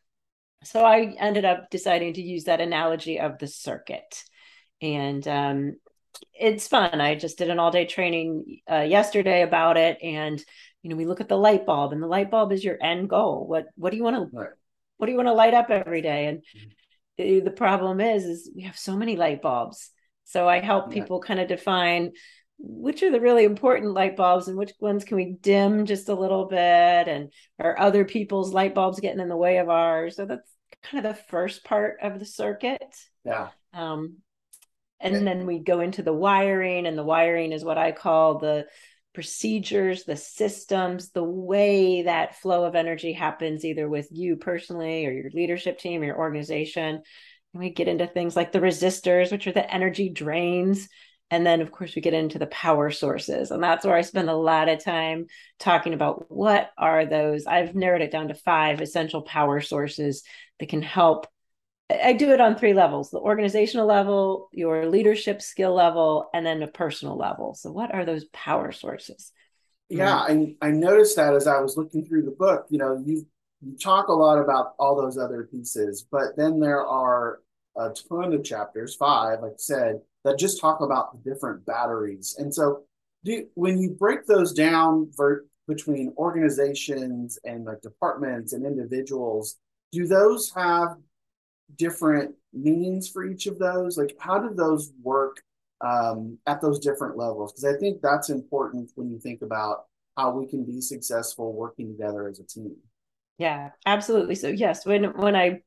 so 0.65 0.85
i 0.85 1.15
ended 1.19 1.45
up 1.45 1.71
deciding 1.71 2.15
to 2.15 2.23
use 2.23 2.45
that 2.45 2.61
analogy 2.61 3.19
of 3.21 3.39
the 3.39 3.47
circuit. 3.47 4.25
And 4.83 5.27
um, 5.27 5.77
it's 6.33 6.69
fun. 6.69 7.01
I 7.01 7.15
just 7.15 7.39
did 7.39 7.51
an 7.51 7.59
all 7.59 7.71
day 7.71 7.87
training 7.87 8.61
uh, 8.71 8.81
yesterday 8.81 9.43
about 9.43 9.77
it, 9.77 9.99
and 10.03 10.43
you 10.83 10.91
know, 10.91 10.97
we 10.97 11.07
look 11.07 11.21
at 11.21 11.29
the 11.29 11.37
light 11.37 11.67
bulb, 11.67 11.93
and 11.93 12.03
the 12.03 12.07
light 12.07 12.31
bulb 12.31 12.53
is 12.53 12.65
your 12.65 12.83
end 12.83 13.09
goal. 13.09 13.47
What 13.47 13.67
what 13.77 13.91
do 13.91 13.97
you 13.97 14.05
want 14.05 14.33
to 14.33 14.49
what 14.97 15.07
do 15.07 15.13
you 15.13 15.19
want 15.19 15.29
to 15.29 15.35
light 15.35 15.55
up 15.55 15.71
every 15.71 16.03
day? 16.03 16.27
And 16.27 16.43
mm-hmm. 17.19 17.45
the 17.45 17.51
problem 17.51 18.01
is, 18.01 18.25
is 18.25 18.51
we 18.55 18.63
have 18.63 18.79
so 18.79 18.97
many 18.97 19.17
light 19.17 19.43
bulbs. 19.43 19.91
So 20.25 20.49
I 20.49 20.61
help 20.61 20.89
yeah. 20.89 21.03
people 21.03 21.21
kind 21.21 21.41
of 21.41 21.49
define 21.49 22.13
which 22.59 23.03
are 23.03 23.11
the 23.11 23.21
really 23.21 23.45
important 23.45 23.93
light 23.93 24.17
bulbs 24.17 24.49
and 24.49 24.57
which 24.57 24.73
ones 24.81 25.05
can 25.05 25.17
we 25.17 25.37
dim 25.41 25.85
just 25.85 26.09
a 26.09 26.15
little 26.15 26.47
bit 26.47 26.59
and 26.59 27.31
are 27.59 27.79
other 27.79 28.05
people's 28.05 28.53
light 28.53 28.75
bulbs 28.75 29.01
getting 29.01 29.21
in 29.21 29.29
the 29.29 29.37
way 29.37 29.59
of 29.59 29.69
ours 29.69 30.17
so 30.17 30.25
that's 30.25 30.51
kind 30.83 31.05
of 31.05 31.15
the 31.15 31.23
first 31.25 31.65
part 31.65 31.99
of 32.03 32.19
the 32.19 32.25
circuit 32.25 32.83
yeah 33.25 33.49
um 33.75 34.17
and 35.01 35.27
then 35.27 35.47
we 35.47 35.59
go 35.59 35.81
into 35.81 36.03
the 36.03 36.13
wiring 36.13 36.87
and 36.87 36.97
the 36.97 37.05
wiring 37.05 37.53
is 37.53 37.65
what 37.65 37.79
i 37.79 37.93
call 37.93 38.39
the 38.39 38.67
procedures 39.17 40.05
the 40.05 40.15
systems 40.15 41.11
the 41.13 41.25
way 41.25 42.03
that 42.03 42.39
flow 42.39 42.65
of 42.65 42.75
energy 42.75 43.15
happens 43.15 43.65
either 43.65 43.89
with 43.89 44.07
you 44.13 44.37
personally 44.37 45.07
or 45.07 45.11
your 45.11 45.31
leadership 45.31 45.79
team 45.79 46.03
or 46.03 46.05
your 46.05 46.19
organization. 46.19 46.97
And 46.97 47.03
we 47.55 47.71
get 47.71 47.89
into 47.89 48.07
things 48.07 48.37
like 48.37 48.53
the 48.53 48.59
resistors 48.59 49.33
which 49.33 49.47
are 49.47 49.53
the 49.53 49.75
energy 49.75 50.11
drains. 50.11 50.87
And 51.31 51.47
then 51.47 51.63
of 51.63 51.73
course 51.73 51.97
we 51.97 52.03
get 52.03 52.13
into 52.13 52.39
the 52.39 52.47
power 52.49 52.91
sources. 52.91 53.51
And 53.51 53.63
that's 53.63 53.87
where 53.87 53.97
i 53.97 54.03
spend 54.03 54.29
a 54.29 54.37
lot 54.37 54.69
of 54.69 54.85
time 54.85 55.29
talking 55.59 55.95
about 55.95 56.31
what 56.31 56.69
are 56.77 57.07
those. 57.07 57.47
I've 57.47 57.75
narrowed 57.75 58.03
it 58.03 58.13
down 58.13 58.29
to 58.29 58.35
five 58.35 58.83
essential 58.83 59.23
power 59.23 59.63
sources 59.63 60.25
that 60.61 60.69
can 60.69 60.83
help 60.83 61.27
I 61.89 62.15
do 62.15 62.33
it 62.33 62.41
on 62.41 62.57
three 62.57 62.75
levels 62.75 63.11
the 63.11 63.19
organizational 63.19 63.87
level, 63.87 64.49
your 64.53 64.87
leadership 64.87 65.41
skill 65.41 65.75
level, 65.75 66.29
and 66.35 66.45
then 66.45 66.59
the 66.59 66.67
personal 66.67 67.17
level. 67.17 67.55
So, 67.55 67.71
what 67.71 67.95
are 67.95 68.05
those 68.05 68.25
power 68.33 68.73
sources? 68.73 69.33
Yeah, 69.89 70.17
I, 70.17 70.57
I 70.61 70.71
noticed 70.73 71.15
that 71.17 71.35
as 71.35 71.47
I 71.47 71.61
was 71.61 71.77
looking 71.77 72.05
through 72.05 72.23
the 72.23 72.33
book. 72.33 72.67
You 72.71 72.79
know, 72.79 73.03
you 73.05 73.27
you 73.61 73.77
talk 73.79 74.09
a 74.09 74.13
lot 74.13 74.39
about 74.39 74.75
all 74.79 74.97
those 74.97 75.17
other 75.17 75.49
pieces, 75.51 76.07
but 76.11 76.37
then 76.37 76.59
there 76.59 76.85
are 76.85 77.41
a 77.77 77.91
ton 78.09 78.33
of 78.33 78.43
chapters, 78.43 78.95
five, 78.95 79.41
like 79.43 79.53
I 79.53 79.59
said, 79.59 80.01
that 80.25 80.39
just 80.39 80.61
talk 80.61 80.81
about 80.81 81.13
the 81.13 81.31
different 81.31 81.65
batteries. 81.67 82.35
And 82.39 82.53
so, 82.53 82.83
do 83.25 83.47
when 83.55 83.79
you 83.79 83.91
break 83.91 84.27
those 84.27 84.53
down 84.53 85.13
for, 85.17 85.45
between 85.69 86.13
organizations 86.17 87.39
and 87.45 87.65
like 87.65 87.81
departments 87.81 88.53
and 88.53 88.67
individuals, 88.67 89.57
do 89.93 90.07
those 90.07 90.53
have 90.55 90.97
different 91.75 92.35
meanings 92.53 93.09
for 93.09 93.25
each 93.25 93.47
of 93.47 93.59
those? 93.59 93.99
Like, 93.99 94.17
how 94.19 94.39
do 94.39 94.55
those 94.55 94.93
work 95.03 95.43
um, 95.81 96.39
at 96.47 96.61
those 96.61 96.79
different 96.79 97.17
levels? 97.17 97.53
Because 97.53 97.65
I 97.65 97.79
think 97.79 98.01
that's 98.01 98.31
important 98.31 98.91
when 98.95 99.11
you 99.11 99.19
think 99.19 99.43
about 99.43 99.87
how 100.17 100.31
we 100.31 100.47
can 100.47 100.65
be 100.65 100.81
successful 100.81 101.53
working 101.53 101.89
together 101.89 102.29
as 102.29 102.39
a 102.39 102.45
team. 102.45 102.77
Yeah, 103.39 103.71
absolutely. 103.85 104.35
So 104.35 104.49
yes, 104.49 104.87
when 104.87 105.05
when 105.05 105.37
I 105.37 105.61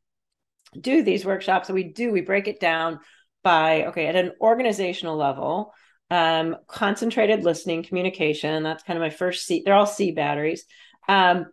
do 0.79 1.03
these 1.03 1.25
workshops, 1.25 1.70
we 1.70 1.84
do 1.84 2.12
we 2.12 2.22
break 2.22 2.48
it 2.48 2.60
down 2.60 3.00
by 3.44 3.86
okay 3.86 4.08
at 4.08 4.15
an 4.15 4.32
organizational 4.41 5.18
level, 5.18 5.74
um, 6.10 6.58
concentrated 6.68 7.44
listening, 7.44 7.84
communication. 7.84 8.63
That's 8.63 8.84
kind 8.84 8.98
of 8.98 9.01
my 9.01 9.12
first 9.12 9.46
C. 9.46 9.62
They're 9.63 9.75
all 9.75 9.86
C 9.86 10.12
batteries. 10.12 10.65
Um, 11.08 11.46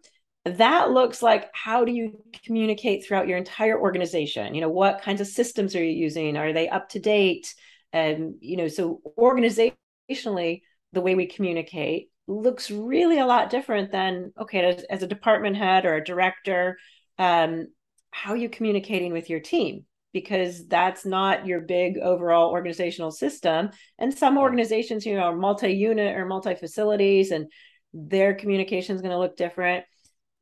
that 0.46 0.90
looks 0.90 1.22
like 1.22 1.50
how 1.52 1.84
do 1.84 1.92
you 1.92 2.22
communicate 2.44 3.04
throughout 3.04 3.28
your 3.28 3.38
entire 3.38 3.80
organization? 3.80 4.54
You 4.54 4.60
know 4.60 4.68
what 4.68 5.02
kinds 5.02 5.20
of 5.20 5.26
systems 5.26 5.74
are 5.74 5.84
you 5.84 5.92
using? 5.92 6.36
Are 6.36 6.52
they 6.52 6.68
up 6.68 6.88
to 6.90 7.00
date? 7.00 7.54
And 7.92 8.34
you 8.40 8.56
know 8.56 8.68
so 8.68 9.00
organizationally 9.18 10.62
the 10.92 11.00
way 11.00 11.14
we 11.14 11.26
communicate 11.26 12.10
looks 12.28 12.70
really 12.70 13.18
a 13.18 13.26
lot 13.26 13.50
different 13.50 13.92
than 13.92 14.32
okay 14.40 14.64
as, 14.64 14.84
as 14.84 15.02
a 15.02 15.06
department 15.06 15.56
head 15.56 15.84
or 15.84 15.94
a 15.94 16.04
director 16.04 16.76
um, 17.18 17.68
how 18.10 18.32
are 18.32 18.36
you 18.36 18.48
communicating 18.48 19.12
with 19.12 19.28
your 19.28 19.40
team? 19.40 19.84
Because 20.12 20.66
that's 20.66 21.04
not 21.04 21.46
your 21.46 21.60
big 21.60 21.98
overall 21.98 22.50
organizational 22.50 23.10
system. 23.10 23.70
And 23.98 24.16
some 24.16 24.38
organizations 24.38 25.04
you 25.04 25.16
know 25.16 25.24
are 25.24 25.36
multi-unit 25.36 26.16
or 26.16 26.24
multi-facilities 26.24 27.30
and 27.30 27.50
their 27.92 28.34
communication 28.34 28.96
is 28.96 29.02
going 29.02 29.12
to 29.12 29.18
look 29.18 29.36
different 29.36 29.84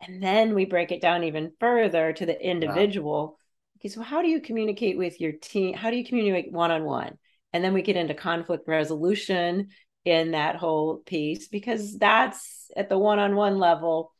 and 0.07 0.23
then 0.23 0.55
we 0.55 0.65
break 0.65 0.93
it 0.93 1.01
down 1.01 1.25
even 1.25 1.53
further 1.61 2.13
to 2.13 2.27
the 2.27 2.41
individual 2.41 3.27
wow. 3.27 3.37
okay 3.79 3.89
so 3.89 4.03
how 4.03 4.23
do 4.23 4.29
you 4.29 4.41
communicate 4.41 4.99
with 4.99 5.21
your 5.21 5.33
team 5.33 5.75
how 5.75 5.91
do 5.91 5.97
you 5.97 6.05
communicate 6.05 6.53
one-on-one 6.53 7.17
and 7.53 7.63
then 7.63 7.75
we 7.75 7.83
get 7.83 7.97
into 7.97 8.15
conflict 8.15 8.67
resolution 8.67 9.69
in 10.05 10.33
that 10.33 10.57
whole 10.57 10.99
piece 10.99 11.49
because 11.49 11.97
that's 11.99 12.71
at 12.77 12.89
the 12.89 12.99
one-on-one 12.99 13.59
level 13.59 14.13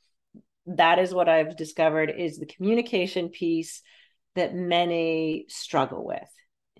that 0.67 0.99
is 0.99 1.13
what 1.13 1.29
i've 1.29 1.57
discovered 1.57 2.11
is 2.11 2.39
the 2.39 2.47
communication 2.47 3.29
piece 3.29 3.83
that 4.35 4.55
many 4.55 5.45
struggle 5.49 6.05
with 6.05 6.31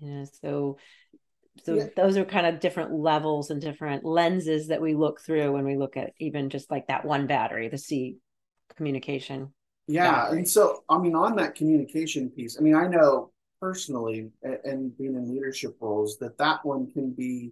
you 0.01 0.09
know 0.09 0.25
so 0.41 0.77
so 1.63 1.75
yeah. 1.75 1.85
those 1.95 2.17
are 2.17 2.25
kind 2.25 2.45
of 2.45 2.59
different 2.59 2.91
levels 2.93 3.49
and 3.49 3.61
different 3.61 4.03
lenses 4.03 4.67
that 4.67 4.81
we 4.81 4.93
look 4.93 5.21
through 5.21 5.53
when 5.53 5.65
we 5.65 5.77
look 5.77 5.95
at 5.95 6.11
even 6.19 6.49
just 6.49 6.69
like 6.69 6.87
that 6.87 7.05
one 7.05 7.27
battery 7.27 7.69
the 7.69 7.77
c 7.77 8.17
communication 8.75 9.51
yeah 9.87 10.31
and 10.31 10.47
so 10.47 10.83
i 10.89 10.97
mean 10.97 11.15
on 11.15 11.35
that 11.35 11.55
communication 11.55 12.29
piece 12.29 12.57
i 12.57 12.61
mean 12.61 12.75
i 12.75 12.87
know 12.87 13.31
personally 13.61 14.29
and 14.63 14.97
being 14.97 15.15
in 15.15 15.31
leadership 15.31 15.75
roles 15.79 16.17
that 16.17 16.37
that 16.37 16.63
one 16.65 16.89
can 16.91 17.11
be 17.11 17.51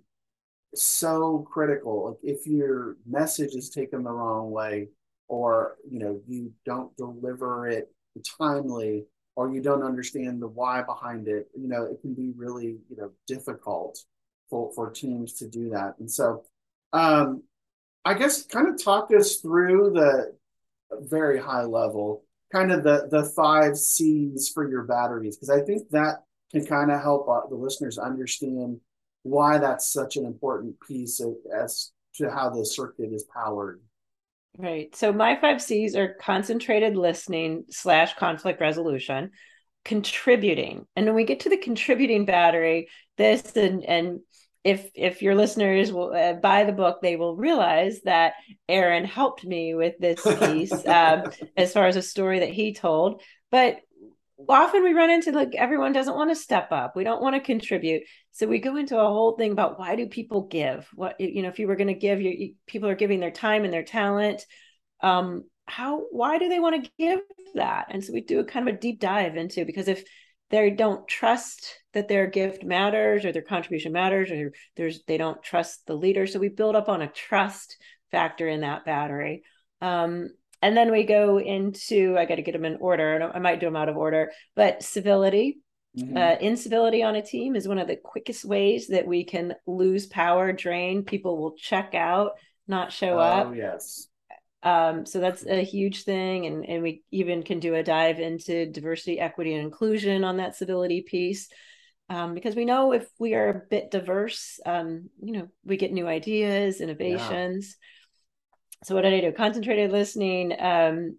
so 0.76 1.48
critical. 1.52 2.10
Like 2.10 2.20
if 2.24 2.48
your 2.48 2.98
message 3.06 3.56
is 3.56 3.70
taken 3.70 4.04
the 4.04 4.12
wrong 4.12 4.52
way, 4.52 4.90
or 5.28 5.78
you 5.90 6.00
know 6.00 6.20
you 6.28 6.52
don't 6.66 6.96
deliver 6.98 7.68
it 7.68 7.92
timely, 8.38 9.06
or 9.36 9.54
you 9.54 9.62
don't 9.62 9.84
understand 9.84 10.42
the 10.42 10.48
why 10.48 10.82
behind 10.82 11.28
it, 11.28 11.48
you 11.56 11.68
know 11.68 11.84
it 11.84 12.02
can 12.02 12.14
be 12.14 12.32
really 12.36 12.78
you 12.90 12.98
know 12.98 13.12
difficult 13.28 14.00
for 14.50 14.72
for 14.74 14.92
teams 14.92 15.34
to 15.34 15.48
do 15.48 15.70
that. 15.70 15.96
And 16.00 16.10
so, 16.10 16.44
um, 16.92 17.44
I 18.06 18.14
guess 18.14 18.46
kind 18.46 18.68
of 18.68 18.84
talk 18.84 19.12
us 19.14 19.38
through 19.38 19.92
the 19.94 20.36
very 21.02 21.40
high 21.40 21.64
level, 21.64 22.24
kind 22.52 22.72
of 22.72 22.84
the 22.84 23.08
the 23.10 23.26
five 23.36 23.78
C's 23.78 24.52
for 24.54 24.70
your 24.70 24.84
batteries, 24.84 25.36
because 25.36 25.50
I 25.50 25.62
think 25.62 25.90
that 25.90 26.24
can 26.52 26.66
kind 26.66 26.92
of 26.92 27.02
help 27.02 27.28
uh, 27.28 27.42
the 27.50 27.56
listeners 27.56 27.98
understand 27.98 28.80
why 29.24 29.58
that's 29.58 29.92
such 29.92 30.18
an 30.18 30.26
important 30.26 30.76
piece 30.88 31.20
of, 31.20 31.34
as 31.58 31.92
to 32.16 32.30
how 32.30 32.50
the 32.50 32.66
circuit 32.66 33.12
is 33.12 33.26
powered. 33.34 33.82
Right. 34.58 34.96
So 34.96 35.12
my 35.12 35.40
five 35.40 35.62
C's 35.62 35.96
are 35.96 36.14
concentrated 36.14 36.96
listening 36.96 37.66
slash 37.72 38.14
conflict 38.16 38.62
resolution, 38.62 39.32
contributing. 39.84 40.86
And 40.96 41.08
when 41.08 41.16
we 41.16 41.24
get 41.24 41.42
to 41.42 41.50
the 41.50 41.58
contributing 41.58 42.26
battery, 42.26 42.90
this 43.18 43.56
and 43.56 43.84
and 43.84 44.20
if 44.64 44.90
if 44.96 45.22
your 45.22 45.36
listeners 45.36 45.92
will 45.92 46.14
uh, 46.14 46.34
buy 46.34 46.64
the 46.64 46.72
book, 46.72 47.02
they 47.02 47.16
will 47.16 47.36
realize 47.36 48.02
that 48.04 48.34
Aaron 48.70 49.06
helped 49.06 49.44
me 49.46 49.76
with 49.76 49.96
this 50.00 50.22
piece 50.40 50.86
um, 50.86 51.24
as 51.58 51.74
far 51.74 51.88
as 51.88 51.96
a 51.96 52.02
story 52.02 52.40
that 52.40 52.50
he 52.50 52.74
told. 52.74 53.22
But 53.52 53.80
often 54.48 54.84
we 54.84 54.94
run 54.94 55.10
into 55.10 55.32
like 55.32 55.56
everyone 55.56 55.94
doesn't 55.94 56.16
want 56.16 56.32
to 56.32 56.36
step 56.36 56.72
up. 56.72 56.96
We 56.96 57.04
don't 57.04 57.22
want 57.22 57.36
to 57.36 57.42
contribute. 57.42 58.04
So 58.32 58.48
we 58.48 58.60
go 58.60 58.78
into 58.78 59.00
a 59.00 59.08
whole 59.08 59.36
thing 59.38 59.52
about 59.52 59.78
why 59.80 59.96
do 59.96 60.08
people 60.08 60.48
give? 60.48 60.88
What 60.94 61.20
you 61.20 61.42
know 61.42 61.50
if 61.50 61.60
you 61.60 61.68
were 61.68 61.76
going 61.76 61.88
to 61.88 61.94
give 61.94 62.22
your 62.22 62.34
people 62.68 62.90
are 62.90 62.96
giving 62.96 63.20
their 63.20 63.32
time 63.32 63.64
and 63.64 63.74
their 63.74 63.84
talent. 63.84 64.46
Um 65.02 65.44
how 65.66 66.02
why 66.12 66.38
do 66.40 66.50
they 66.50 66.60
want 66.60 66.84
to 66.84 66.92
give 66.98 67.20
that? 67.56 67.88
And 67.90 68.04
so 68.04 68.14
we 68.14 68.22
do 68.22 68.40
a 68.40 68.46
kind 68.46 68.68
of 68.68 68.76
a 68.76 68.78
deep 68.78 69.00
dive 69.00 69.36
into 69.36 69.66
because 69.66 69.88
if 69.88 70.04
they 70.50 70.70
don't 70.70 71.08
trust 71.08 71.78
that 71.94 72.08
their 72.08 72.28
gift 72.28 72.64
matters 72.64 73.26
or 73.26 73.32
their 73.32 73.42
contribution 73.42 73.92
matters 73.92 74.32
or 74.32 74.52
there's 74.76 75.04
they 75.08 75.18
don't 75.18 75.42
trust 75.44 75.86
the 75.88 75.96
leader 75.96 76.28
so 76.28 76.40
we 76.40 76.50
build 76.50 76.76
up 76.76 76.90
on 76.90 77.02
a 77.02 77.08
trust 77.08 77.78
factor 78.12 78.48
in 78.48 78.62
that 78.62 78.86
battery 78.86 79.44
um, 79.82 80.30
and 80.64 80.78
then 80.78 80.94
we 80.94 81.04
go 81.04 81.40
into, 81.42 82.16
I 82.18 82.24
got 82.24 82.36
to 82.36 82.42
get 82.42 82.54
them 82.54 82.64
in 82.64 82.78
order. 82.78 83.30
I 83.36 83.40
might 83.40 83.60
do 83.60 83.66
them 83.66 83.76
out 83.76 83.90
of 83.90 83.98
order, 83.98 84.32
but 84.56 84.82
civility. 84.82 85.60
Mm-hmm. 86.00 86.16
Uh, 86.16 86.36
incivility 86.40 87.04
on 87.04 87.16
a 87.16 87.22
team 87.22 87.58
is 87.58 87.68
one 87.68 87.78
of 87.78 87.88
the 87.90 87.98
quickest 87.98 88.46
ways 88.46 88.88
that 88.88 89.06
we 89.06 89.26
can 89.26 89.56
lose 89.68 90.06
power, 90.06 90.54
drain. 90.54 91.04
People 91.04 91.38
will 91.38 91.54
check 91.58 91.94
out, 91.94 92.32
not 92.66 92.94
show 92.94 93.16
oh, 93.16 93.20
up. 93.20 93.56
Yes. 93.58 94.08
Um, 94.64 95.06
so 95.06 95.20
that's 95.20 95.46
a 95.46 95.64
huge 95.64 96.04
thing. 96.04 96.46
And, 96.46 96.66
and 96.68 96.82
we 96.82 97.04
even 97.12 97.44
can 97.44 97.60
do 97.60 97.76
a 97.76 97.84
dive 97.84 98.20
into 98.20 98.66
diversity, 98.66 99.20
equity, 99.20 99.54
and 99.54 99.64
inclusion 99.64 100.24
on 100.24 100.38
that 100.38 100.56
civility 100.56 101.02
piece. 101.02 101.50
Um, 102.10 102.34
because 102.34 102.56
we 102.56 102.66
know 102.66 102.92
if 102.92 103.08
we 103.20 103.34
are 103.34 103.50
a 103.50 103.62
bit 103.70 103.92
diverse, 103.92 104.60
um, 104.66 105.10
you 105.22 105.34
know, 105.34 105.48
we 105.66 105.78
get 105.78 105.94
new 105.94 106.08
ideas, 106.08 106.82
innovations. 106.82 107.66
Yeah 107.68 107.88
so 108.84 108.96
what 108.96 109.04
did 109.04 109.14
I 109.14 109.22
do? 109.22 109.32
Concentrated 109.32 109.92
listening. 109.92 110.54
Um, 110.60 111.18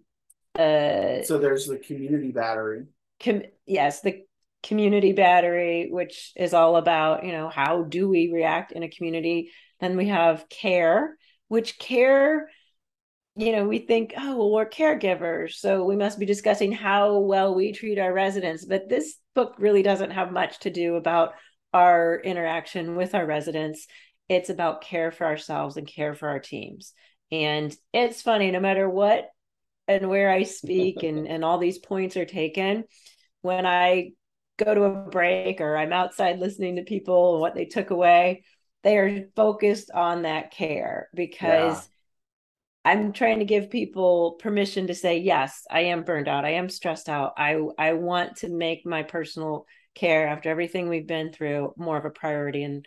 uh, 0.57 1.23
so 1.23 1.37
there's 1.39 1.67
the 1.67 1.77
community 1.77 2.31
battery. 2.31 2.85
Com- 3.21 3.43
yes, 3.65 4.01
the 4.01 4.23
community 4.63 5.13
battery, 5.13 5.89
which 5.91 6.31
is 6.35 6.53
all 6.53 6.77
about 6.77 7.25
you 7.25 7.31
know 7.31 7.49
how 7.49 7.83
do 7.83 8.07
we 8.07 8.31
react 8.31 8.71
in 8.71 8.83
a 8.83 8.89
community. 8.89 9.51
Then 9.79 9.97
we 9.97 10.07
have 10.07 10.47
care, 10.49 11.17
which 11.47 11.79
care 11.79 12.49
you 13.35 13.51
know, 13.51 13.67
we 13.67 13.79
think, 13.79 14.13
oh, 14.17 14.37
well, 14.37 14.51
we're 14.51 14.69
caregivers, 14.69 15.55
so 15.55 15.83
we 15.83 15.97
must 15.97 16.17
be 16.17 16.25
discussing 16.25 16.71
how 16.71 17.19
well 17.19 17.53
we 17.53 17.73
treat 17.73 17.99
our 17.99 18.13
residents. 18.13 18.65
But 18.65 18.87
this 18.87 19.17
book 19.33 19.55
really 19.57 19.83
doesn't 19.83 20.11
have 20.11 20.31
much 20.31 20.59
to 20.59 20.69
do 20.69 20.95
about 20.95 21.33
our 21.73 22.19
interaction 22.23 22.95
with 22.95 23.13
our 23.13 23.25
residents. 23.25 23.87
It's 24.29 24.49
about 24.49 24.81
care 24.81 25.11
for 25.11 25.25
ourselves 25.25 25.75
and 25.75 25.85
care 25.85 26.13
for 26.13 26.29
our 26.29 26.39
teams. 26.39 26.93
And 27.29 27.75
it's 27.91 28.21
funny, 28.21 28.51
no 28.51 28.61
matter 28.61 28.89
what 28.89 29.25
and 29.87 30.09
where 30.09 30.31
I 30.31 30.43
speak 30.43 31.03
and, 31.03 31.27
and 31.27 31.43
all 31.43 31.57
these 31.57 31.79
points 31.79 32.15
are 32.15 32.25
taken, 32.25 32.85
when 33.41 33.65
I 33.65 34.11
go 34.57 34.73
to 34.73 34.83
a 34.83 35.09
break 35.09 35.59
or 35.59 35.75
I'm 35.75 35.91
outside 35.91 36.39
listening 36.39 36.77
to 36.77 36.83
people 36.83 37.33
and 37.33 37.41
what 37.41 37.55
they 37.55 37.65
took 37.65 37.89
away, 37.89 38.45
they 38.83 38.97
are 38.97 39.27
focused 39.35 39.91
on 39.91 40.21
that 40.21 40.51
care 40.51 41.09
because 41.13 41.75
yeah. 41.75 41.81
I'm 42.85 43.11
trying 43.13 43.39
to 43.39 43.45
give 43.45 43.69
people 43.69 44.33
permission 44.39 44.87
to 44.87 44.95
say, 44.95 45.17
yes, 45.17 45.65
I 45.69 45.81
am 45.81 46.03
burned 46.03 46.27
out. 46.27 46.45
I 46.45 46.51
am 46.51 46.69
stressed 46.69 47.09
out. 47.09 47.33
I 47.37 47.59
I 47.77 47.93
want 47.93 48.37
to 48.37 48.49
make 48.49 48.85
my 48.85 49.03
personal 49.03 49.65
care 49.95 50.27
after 50.27 50.49
everything 50.49 50.87
we've 50.87 51.07
been 51.07 51.31
through 51.33 51.73
more 51.77 51.97
of 51.97 52.05
a 52.05 52.09
priority. 52.09 52.63
And 52.63 52.85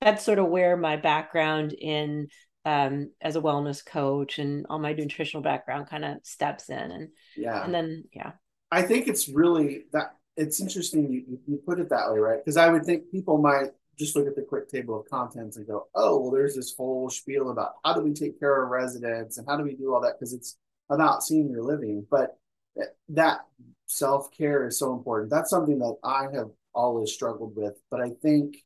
that's 0.00 0.24
sort 0.24 0.38
of 0.38 0.48
where 0.48 0.76
my 0.76 0.96
background 0.96 1.72
in 1.72 2.28
um, 2.64 3.10
as 3.20 3.36
a 3.36 3.42
wellness 3.42 3.84
coach 3.84 4.38
and 4.38 4.66
all 4.70 4.78
my 4.78 4.92
nutritional 4.92 5.42
background 5.42 5.88
kind 5.88 6.04
of 6.04 6.18
steps 6.22 6.70
in 6.70 6.78
and 6.78 7.08
yeah 7.36 7.62
and 7.62 7.74
then 7.74 8.04
yeah 8.12 8.32
i 8.72 8.80
think 8.80 9.06
it's 9.06 9.28
really 9.28 9.84
that 9.92 10.16
it's 10.36 10.60
interesting 10.60 11.12
you, 11.12 11.38
you 11.46 11.60
put 11.66 11.78
it 11.78 11.90
that 11.90 12.10
way 12.10 12.18
right 12.18 12.38
because 12.38 12.56
i 12.56 12.68
would 12.68 12.84
think 12.84 13.10
people 13.10 13.36
might 13.36 13.70
just 13.98 14.16
look 14.16 14.26
at 14.26 14.36
the 14.36 14.42
quick 14.42 14.68
table 14.68 14.98
of 14.98 15.08
contents 15.08 15.56
and 15.56 15.66
go 15.66 15.86
oh 15.94 16.20
well 16.20 16.30
there's 16.30 16.54
this 16.54 16.74
whole 16.76 17.08
spiel 17.08 17.50
about 17.50 17.74
how 17.84 17.92
do 17.92 18.00
we 18.00 18.12
take 18.12 18.38
care 18.38 18.62
of 18.62 18.70
residents 18.70 19.38
and 19.38 19.46
how 19.48 19.56
do 19.56 19.64
we 19.64 19.74
do 19.74 19.94
all 19.94 20.00
that? 20.00 20.14
Because 20.18 20.32
it's 20.32 20.56
about 20.90 21.22
senior 21.22 21.62
living. 21.62 22.06
But 22.10 22.36
that 23.08 23.40
self-care 23.86 24.66
is 24.66 24.78
so 24.78 24.92
important. 24.92 25.30
That's 25.30 25.50
something 25.50 25.78
that 25.78 25.96
I 26.02 26.24
have 26.34 26.50
always 26.74 27.12
struggled 27.12 27.54
with, 27.56 27.74
but 27.90 28.00
I 28.00 28.10
think 28.22 28.56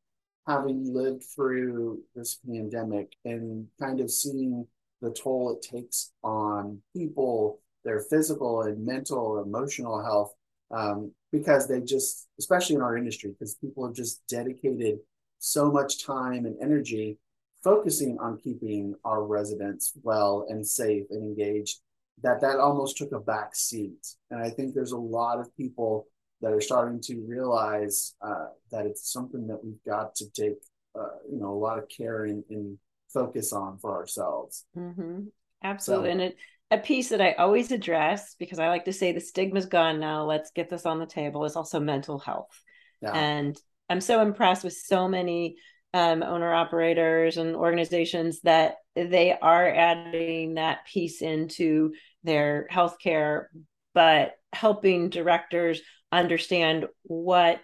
having 0.46 0.94
lived 0.94 1.24
through 1.34 2.00
this 2.14 2.38
pandemic 2.46 3.12
and 3.24 3.66
kind 3.78 4.00
of 4.00 4.10
seeing 4.10 4.66
the 5.02 5.10
toll 5.10 5.54
it 5.54 5.62
takes 5.62 6.12
on 6.24 6.80
people, 6.96 7.60
their 7.84 8.00
physical 8.00 8.62
and 8.62 8.84
mental, 8.84 9.42
emotional 9.42 10.02
health, 10.02 10.32
um, 10.70 11.12
because 11.32 11.68
they 11.68 11.80
just, 11.82 12.26
especially 12.38 12.76
in 12.76 12.82
our 12.82 12.96
industry, 12.96 13.30
because 13.30 13.54
people 13.56 13.86
have 13.86 13.94
just 13.94 14.26
dedicated 14.26 14.98
so 15.38 15.70
much 15.70 16.04
time 16.04 16.46
and 16.46 16.56
energy 16.60 17.18
focusing 17.62 18.18
on 18.20 18.38
keeping 18.38 18.94
our 19.04 19.24
residents 19.24 19.92
well 20.02 20.46
and 20.48 20.66
safe 20.66 21.04
and 21.10 21.22
engaged 21.22 21.80
that 22.22 22.40
that 22.40 22.58
almost 22.58 22.96
took 22.96 23.12
a 23.12 23.20
back 23.20 23.54
seat 23.54 24.06
and 24.30 24.40
i 24.40 24.50
think 24.50 24.74
there's 24.74 24.92
a 24.92 24.96
lot 24.96 25.38
of 25.38 25.54
people 25.56 26.06
that 26.40 26.52
are 26.52 26.60
starting 26.60 27.00
to 27.00 27.20
realize 27.26 28.14
uh, 28.22 28.46
that 28.70 28.86
it's 28.86 29.12
something 29.12 29.48
that 29.48 29.58
we've 29.64 29.82
got 29.84 30.14
to 30.14 30.30
take 30.30 30.58
uh, 30.98 31.18
you 31.30 31.38
know 31.38 31.50
a 31.52 31.58
lot 31.58 31.78
of 31.78 31.88
care 31.88 32.24
and, 32.24 32.44
and 32.50 32.78
focus 33.12 33.52
on 33.52 33.78
for 33.78 33.96
ourselves 33.96 34.64
mm-hmm. 34.76 35.20
absolutely 35.62 36.08
so, 36.08 36.12
and 36.12 36.20
it 36.20 36.36
a 36.70 36.78
piece 36.78 37.08
that 37.08 37.20
I 37.20 37.32
always 37.32 37.72
address 37.72 38.34
because 38.38 38.58
I 38.58 38.68
like 38.68 38.84
to 38.84 38.92
say 38.92 39.12
the 39.12 39.20
stigma's 39.20 39.66
gone 39.66 40.00
now. 40.00 40.24
Let's 40.24 40.50
get 40.50 40.68
this 40.68 40.84
on 40.84 40.98
the 40.98 41.06
table 41.06 41.44
is 41.44 41.56
also 41.56 41.80
mental 41.80 42.18
health. 42.18 42.62
Yeah. 43.00 43.12
And 43.12 43.56
I'm 43.88 44.00
so 44.00 44.22
impressed 44.22 44.64
with 44.64 44.74
so 44.74 45.08
many 45.08 45.56
um, 45.94 46.22
owner 46.22 46.52
operators 46.52 47.36
and 47.36 47.56
organizations 47.56 48.40
that 48.42 48.76
they 48.94 49.36
are 49.40 49.68
adding 49.68 50.54
that 50.54 50.86
piece 50.86 51.22
into 51.22 51.92
their 52.24 52.68
healthcare, 52.70 53.46
but 53.94 54.32
helping 54.52 55.08
directors 55.08 55.80
understand 56.12 56.86
what 57.02 57.60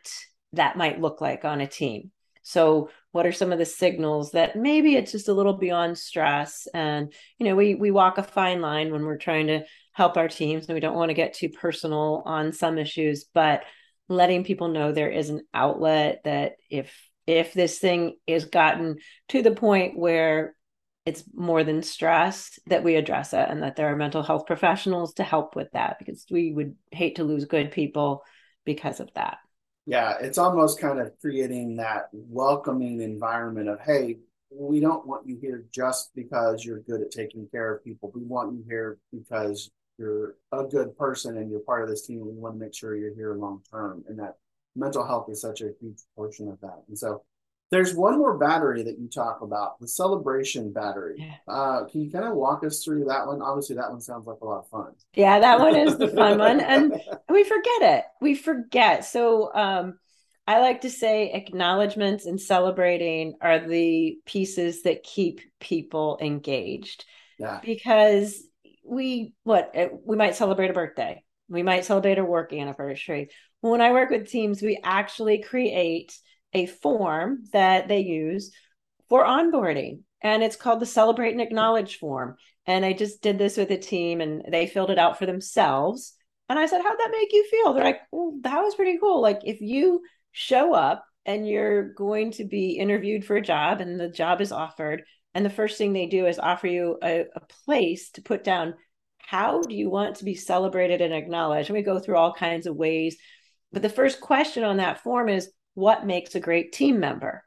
that 0.53 0.77
might 0.77 1.01
look 1.01 1.21
like 1.21 1.45
on 1.45 1.61
a 1.61 1.67
team. 1.67 2.11
So, 2.43 2.91
what 3.13 3.27
are 3.27 3.33
some 3.33 3.53
of 3.53 3.59
the 3.59 3.65
signals 3.65 4.33
that 4.33 4.57
maybe 4.57 4.97
it's 4.97 5.13
just 5.13 5.29
a 5.29 5.33
little 5.35 5.55
beyond 5.55 5.97
stress? 5.97 6.69
And 6.75 7.13
you 7.39 7.47
know, 7.47 7.57
we 7.57 7.75
we 7.75 7.91
walk 7.91 8.19
a 8.19 8.23
fine 8.23 8.61
line 8.61 8.93
when 8.93 9.05
we're 9.05 9.17
trying 9.17 9.47
to 9.49 9.65
help 9.93 10.17
our 10.17 10.29
teams, 10.29 10.67
and 10.67 10.75
we 10.75 10.81
don't 10.81 10.97
want 10.97 11.11
to 11.11 11.15
get 11.15 11.35
too 11.35 11.49
personal 11.49 12.23
on 12.27 12.53
some 12.53 12.79
issues, 12.79 13.25
but 13.33 13.65
letting 14.09 14.45
people 14.45 14.69
know 14.69 14.93
there 14.93 15.11
is 15.11 15.31
an 15.31 15.43
outlet 15.53 16.21
that 16.25 16.53
if 16.71 16.95
if 17.27 17.55
this 17.55 17.79
thing 17.79 18.17
is 18.27 18.45
gotten 18.45 18.97
to 19.29 19.43
the 19.43 19.51
point 19.51 19.99
where 19.99 20.55
it's 21.07 21.25
more 21.35 21.65
than 21.65 21.83
stress 21.83 22.59
that 22.67 22.85
we 22.85 22.97
address 22.97 23.33
it 23.33 23.47
and 23.49 23.63
that 23.63 23.77
there 23.77 23.89
are 23.89 23.97
mental 23.97 24.23
health 24.23 24.47
professionals 24.47 25.15
to 25.15 25.23
help 25.23 25.57
with 25.57 25.71
that 25.73 25.99
because 25.99 26.27
we 26.31 26.53
would 26.53 26.77
hate 26.91 27.17
to 27.17 27.25
lose 27.25 27.47
good 27.47 27.71
people 27.71 28.23
because 28.65 29.01
of 29.01 29.11
that. 29.15 29.39
Yeah 29.87 30.17
it's 30.21 30.39
almost 30.39 30.81
kind 30.81 30.99
of 30.99 31.13
creating 31.21 31.77
that 31.77 32.09
welcoming 32.13 33.01
environment 33.01 33.69
of 33.69 33.81
hey 33.81 34.19
we 34.57 34.81
don't 34.81 35.07
want 35.07 35.27
you 35.27 35.39
here 35.41 35.65
just 35.73 36.15
because 36.15 36.65
you're 36.65 36.81
good 36.81 37.03
at 37.03 37.11
taking 37.11 37.49
care 37.49 37.75
of 37.75 37.85
people. 37.85 38.13
We 38.15 38.23
want 38.23 38.55
you 38.55 38.65
here 38.69 38.99
because 39.13 39.71
you're 39.99 40.37
a 40.53 40.65
good 40.65 40.97
person 40.97 41.39
and 41.39 41.51
you're 41.51 41.61
part 41.61 41.83
of 41.83 41.89
this 41.89 42.07
team 42.07 42.21
we 42.25 42.33
want 42.33 42.55
to 42.55 42.59
make 42.59 42.75
sure 42.75 42.97
you're 42.97 43.15
here 43.15 43.35
long 43.35 43.63
term 43.71 44.05
and 44.09 44.19
that 44.19 44.35
mental 44.77 45.07
health 45.07 45.29
is 45.31 45.41
such 45.41 45.61
a 45.61 45.71
huge 45.81 45.99
portion 46.17 46.49
of 46.49 46.61
that 46.61 46.83
and 46.89 46.99
so 46.99 47.23
there's 47.71 47.95
one 47.95 48.19
more 48.19 48.37
battery 48.37 48.83
that 48.83 48.99
you 48.99 49.09
talk 49.09 49.41
about 49.41 49.81
the 49.81 49.89
celebration 49.89 50.73
battery 50.73 51.15
yeah. 51.19 51.53
uh, 51.53 51.85
can 51.85 52.03
you 52.03 52.11
kind 52.11 52.25
of 52.25 52.35
walk 52.35 52.65
us 52.65 52.83
through 52.85 53.05
that 53.05 53.27
one 53.27 53.41
obviously 53.41 53.77
that 53.77 53.91
one 53.91 54.01
sounds 54.01 54.27
like 54.27 54.41
a 54.43 54.45
lot 54.45 54.59
of 54.59 54.69
fun 54.69 54.93
yeah 55.15 55.39
that 55.39 55.61
one 55.61 55.77
is 55.77 55.97
the 55.97 56.09
fun 56.09 56.39
one 56.39 56.61
and 56.61 56.93
we 57.29 57.45
forget 57.45 57.83
it 57.83 58.05
we 58.21 58.35
forget 58.35 59.05
so 59.05 59.55
um, 59.55 59.99
I 60.47 60.61
like 60.61 60.83
to 60.83 60.91
say 60.91 61.33
acknowledgments 61.33 62.27
and 62.27 62.39
celebrating 62.41 63.35
are 63.41 63.67
the 63.67 64.19
pieces 64.27 64.83
that 64.83 65.03
keep 65.03 65.41
people 65.59 66.19
engaged. 66.21 67.07
Yeah. 67.39 67.61
Because 67.65 68.43
we 68.85 69.35
what 69.43 69.71
eh, 69.75 69.89
we 70.05 70.17
might 70.17 70.37
celebrate 70.37 70.71
a 70.71 70.75
birthday. 70.75 71.23
We 71.49 71.63
might 71.63 71.85
celebrate 71.85 72.19
a 72.19 72.25
work 72.25 72.53
anniversary. 72.53 73.31
When 73.61 73.81
i 73.81 73.93
work 73.93 74.11
with 74.11 74.29
teams 74.29 74.63
we 74.63 74.79
actually 74.83 75.43
create 75.43 76.17
a 76.53 76.67
form 76.67 77.45
that 77.53 77.89
they 77.89 78.01
use 78.01 78.53
for 79.09 79.25
onboarding 79.25 80.01
and 80.23 80.43
it's 80.43 80.57
called 80.57 80.81
the 80.81 80.87
celebrate 80.87 81.33
and 81.33 81.41
acknowledge 81.41 81.99
form. 81.99 82.37
And 82.67 82.85
i 82.85 82.93
just 82.93 83.23
did 83.23 83.39
this 83.39 83.57
with 83.57 83.71
a 83.71 83.79
team 83.79 84.21
and 84.21 84.43
they 84.51 84.67
filled 84.67 84.91
it 84.91 84.99
out 84.99 85.19
for 85.19 85.27
themselves. 85.27 86.15
And 86.49 86.59
i 86.59 86.67
said 86.67 86.83
how'd 86.83 86.99
that 86.99 87.13
make 87.13 87.33
you 87.33 87.47
feel? 87.51 87.73
They're 87.73 87.85
like 87.85 88.01
well 88.13 88.35
that 88.43 88.61
was 88.61 88.75
pretty 88.75 88.99
cool. 88.99 89.21
Like 89.21 89.41
if 89.45 89.61
you 89.61 90.03
show 90.33 90.75
up 90.75 91.05
and 91.27 91.49
you're 91.49 91.95
going 91.95 92.33
to 92.33 92.45
be 92.45 92.73
interviewed 92.73 93.25
for 93.25 93.37
a 93.37 93.43
job 93.43 93.81
and 93.81 93.99
the 93.99 94.09
job 94.09 94.41
is 94.41 94.53
offered 94.53 95.05
and 95.35 95.45
the 95.45 95.51
first 95.51 95.79
thing 95.79 95.93
they 95.93 96.07
do 96.07 96.27
is 96.27 96.39
offer 96.39 96.67
you 96.67 96.99
a, 97.03 97.27
a 97.35 97.41
place 97.65 98.11
to 98.13 98.23
put 98.23 98.45
down 98.45 98.75
how 99.19 99.63
do 99.63 99.75
you 99.75 99.91
want 99.91 100.17
to 100.17 100.25
be 100.25 100.35
celebrated 100.35 101.01
and 101.01 101.15
acknowledged? 101.15 101.71
And 101.71 101.77
we 101.77 101.83
go 101.83 101.99
through 101.99 102.17
all 102.17 102.33
kinds 102.33 102.67
of 102.67 102.77
ways. 102.77 103.17
But 103.73 103.83
the 103.83 103.89
first 103.89 104.21
question 104.21 104.65
on 104.65 104.77
that 104.77 105.03
form 105.03 105.29
is 105.29 105.51
what 105.75 106.07
makes 106.07 106.35
a 106.35 106.41
great 106.41 106.73
team 106.73 107.01
member? 107.01 107.43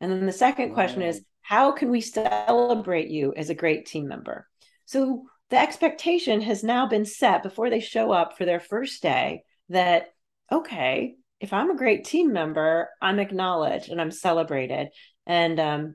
And 0.00 0.10
then 0.10 0.26
the 0.26 0.32
second 0.32 0.74
question 0.74 1.02
is 1.02 1.22
how 1.42 1.72
can 1.72 1.90
we 1.90 2.00
celebrate 2.00 3.08
you 3.08 3.32
as 3.36 3.50
a 3.50 3.54
great 3.54 3.86
team 3.86 4.08
member? 4.08 4.48
So 4.86 5.24
the 5.50 5.58
expectation 5.58 6.40
has 6.42 6.64
now 6.64 6.86
been 6.88 7.04
set 7.04 7.42
before 7.42 7.70
they 7.70 7.80
show 7.80 8.10
up 8.10 8.36
for 8.36 8.44
their 8.44 8.60
first 8.60 9.02
day 9.02 9.42
that, 9.68 10.08
okay, 10.50 11.14
if 11.40 11.52
I'm 11.52 11.70
a 11.70 11.76
great 11.76 12.04
team 12.04 12.32
member, 12.32 12.88
I'm 13.00 13.18
acknowledged 13.18 13.90
and 13.90 14.00
I'm 14.00 14.10
celebrated. 14.10 14.88
And 15.26 15.60
um, 15.60 15.94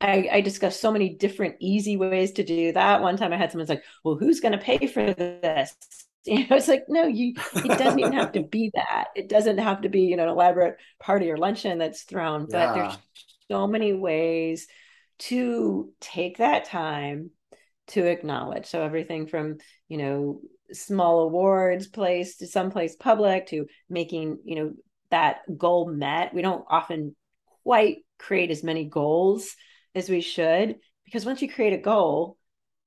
I, 0.00 0.28
I 0.32 0.40
discussed 0.40 0.80
so 0.80 0.90
many 0.90 1.10
different 1.10 1.56
easy 1.60 1.96
ways 1.96 2.32
to 2.32 2.44
do 2.44 2.72
that. 2.72 3.02
One 3.02 3.16
time 3.16 3.32
I 3.32 3.36
had 3.36 3.52
someone's 3.52 3.68
like, 3.68 3.84
well, 4.02 4.16
who's 4.16 4.40
going 4.40 4.52
to 4.52 4.58
pay 4.58 4.86
for 4.86 5.12
this? 5.12 5.74
You 6.26 6.40
know, 6.40 6.56
it's 6.56 6.68
like, 6.68 6.84
no, 6.86 7.06
you, 7.06 7.32
it 7.54 7.78
doesn't 7.78 7.98
even 7.98 8.12
have 8.12 8.32
to 8.32 8.42
be 8.50 8.70
that. 8.74 9.06
It 9.16 9.30
doesn't 9.30 9.56
have 9.56 9.80
to 9.80 9.88
be, 9.88 10.02
you 10.02 10.18
know, 10.18 10.24
an 10.24 10.28
elaborate 10.28 10.76
party 10.98 11.30
or 11.30 11.38
luncheon 11.38 11.78
that's 11.78 12.02
thrown, 12.02 12.44
but 12.44 12.58
yeah. 12.58 12.74
there's 12.74 12.98
so 13.50 13.66
many 13.66 13.94
ways 13.94 14.66
to 15.20 15.94
take 15.98 16.36
that 16.36 16.66
time 16.66 17.30
to 17.86 18.04
acknowledge. 18.04 18.66
So 18.66 18.82
everything 18.82 19.28
from, 19.28 19.60
you 19.88 19.96
know, 19.96 20.42
small 20.72 21.20
awards 21.20 21.86
placed 21.86 22.40
to 22.40 22.46
someplace 22.46 22.96
public 22.96 23.46
to 23.46 23.64
making, 23.88 24.40
you 24.44 24.56
know, 24.56 24.72
that 25.10 25.38
goal 25.56 25.90
met. 25.90 26.34
We 26.34 26.42
don't 26.42 26.66
often 26.68 27.16
quite 27.64 28.04
create 28.18 28.50
as 28.50 28.62
many 28.62 28.84
goals 28.84 29.56
as 29.94 30.08
we 30.08 30.20
should 30.20 30.76
because 31.04 31.24
once 31.26 31.42
you 31.42 31.50
create 31.50 31.72
a 31.72 31.78
goal 31.78 32.36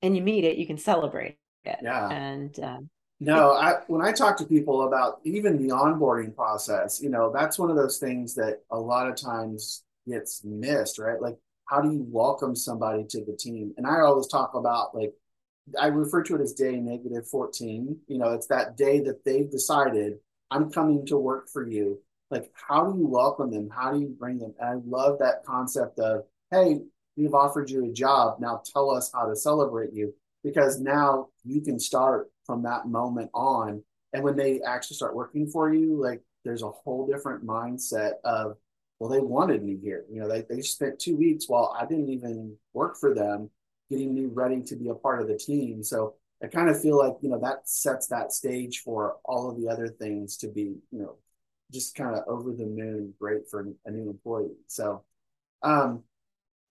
and 0.02 0.16
you 0.16 0.22
meet 0.22 0.44
it 0.44 0.58
you 0.58 0.66
can 0.66 0.78
celebrate 0.78 1.38
it. 1.66 1.78
Yeah. 1.82 2.10
And 2.10 2.60
um, 2.60 2.90
no 3.20 3.54
i 3.54 3.76
when 3.88 4.02
i 4.02 4.12
talk 4.12 4.36
to 4.38 4.46
people 4.46 4.88
about 4.88 5.20
even 5.24 5.58
the 5.58 5.74
onboarding 5.74 6.36
process 6.36 7.02
you 7.02 7.10
know 7.10 7.32
that's 7.32 7.58
one 7.58 7.70
of 7.70 7.76
those 7.76 7.98
things 7.98 8.36
that 8.36 8.62
a 8.72 8.78
lot 8.78 9.08
of 9.08 9.16
times 9.16 9.84
gets 10.08 10.44
missed 10.44 11.00
right? 11.00 11.22
Like 11.22 11.38
how 11.70 11.80
do 11.80 11.92
you 11.92 12.06
welcome 12.10 12.56
somebody 12.56 13.06
to 13.10 13.24
the 13.24 13.36
team? 13.38 13.74
And 13.78 13.88
i 13.88 14.02
always 14.02 14.28
talk 14.28 14.54
about 14.56 14.96
like 14.96 15.14
i 15.80 15.88
refer 15.88 16.22
to 16.24 16.36
it 16.36 16.42
as 16.42 16.54
day 16.54 16.76
negative 16.76 17.26
14 17.30 17.98
you 18.08 18.18
know 18.18 18.34
it's 18.34 18.48
that 18.48 18.76
day 18.76 19.00
that 19.00 19.24
they've 19.24 19.50
decided 19.50 20.16
i'm 20.52 20.70
coming 20.70 21.06
to 21.06 21.18
work 21.18 21.48
for 21.48 21.66
you. 21.68 22.02
Like 22.30 22.52
how 22.68 22.92
do 22.92 23.00
you 23.00 23.08
welcome 23.08 23.52
them? 23.52 23.70
How 23.70 23.94
do 23.94 24.00
you 24.00 24.14
bring 24.20 24.40
them? 24.40 24.54
And 24.60 24.70
i 24.70 24.74
love 24.86 25.20
that 25.20 25.46
concept 25.46 26.00
of 26.00 26.24
hey 26.52 26.82
we've 27.16 27.34
offered 27.34 27.70
you 27.70 27.86
a 27.86 27.94
job. 27.94 28.40
Now 28.40 28.62
tell 28.66 28.90
us 28.90 29.12
how 29.14 29.26
to 29.26 29.36
celebrate 29.36 29.94
you 29.94 30.14
because 30.44 30.80
now 30.80 31.30
you 31.44 31.62
can 31.62 31.80
start 31.80 32.32
from 32.46 32.64
that 32.64 32.88
moment 32.88 33.30
on. 33.34 33.84
And 34.14 34.24
when 34.24 34.36
they 34.36 34.62
actually 34.62 34.96
start 34.96 35.16
working 35.16 35.48
for 35.48 35.74
you, 35.74 36.00
like 36.02 36.22
there's 36.44 36.64
a 36.64 36.70
whole 36.70 37.08
different 37.08 37.46
mindset 37.46 38.14
of, 38.24 38.58
well, 39.00 39.10
they 39.10 39.20
wanted 39.20 39.64
me 39.64 39.78
here. 39.82 40.06
You 40.12 40.22
know, 40.22 40.30
they, 40.30 40.44
they 40.50 40.62
spent 40.62 41.00
two 41.00 41.18
weeks 41.18 41.46
while 41.48 41.76
I 41.80 41.86
didn't 41.86 42.10
even 42.10 42.56
work 42.74 42.98
for 43.00 43.14
them, 43.14 43.50
getting 43.90 44.14
me 44.14 44.26
ready 44.26 44.62
to 44.64 44.76
be 44.76 44.90
a 44.90 44.96
part 44.96 45.22
of 45.22 45.28
the 45.28 45.38
team. 45.38 45.84
So 45.84 46.16
I 46.44 46.48
kind 46.48 46.70
of 46.70 46.82
feel 46.82 46.98
like, 46.98 47.16
you 47.22 47.30
know, 47.30 47.40
that 47.40 47.68
sets 47.68 48.08
that 48.08 48.34
stage 48.34 48.80
for 48.80 49.16
all 49.26 49.50
of 49.50 49.58
the 49.58 49.70
other 49.70 49.88
things 49.88 50.38
to 50.38 50.48
be, 50.48 50.76
you 50.92 51.00
know, 51.00 51.16
just 51.72 51.96
kind 51.96 52.16
of 52.16 52.24
over 52.28 52.52
the 52.52 52.66
moon, 52.66 53.14
great 53.20 53.50
for 53.50 53.66
a 53.86 53.92
new 53.92 54.10
employee. 54.10 54.58
So, 54.68 55.04
um, 55.64 56.04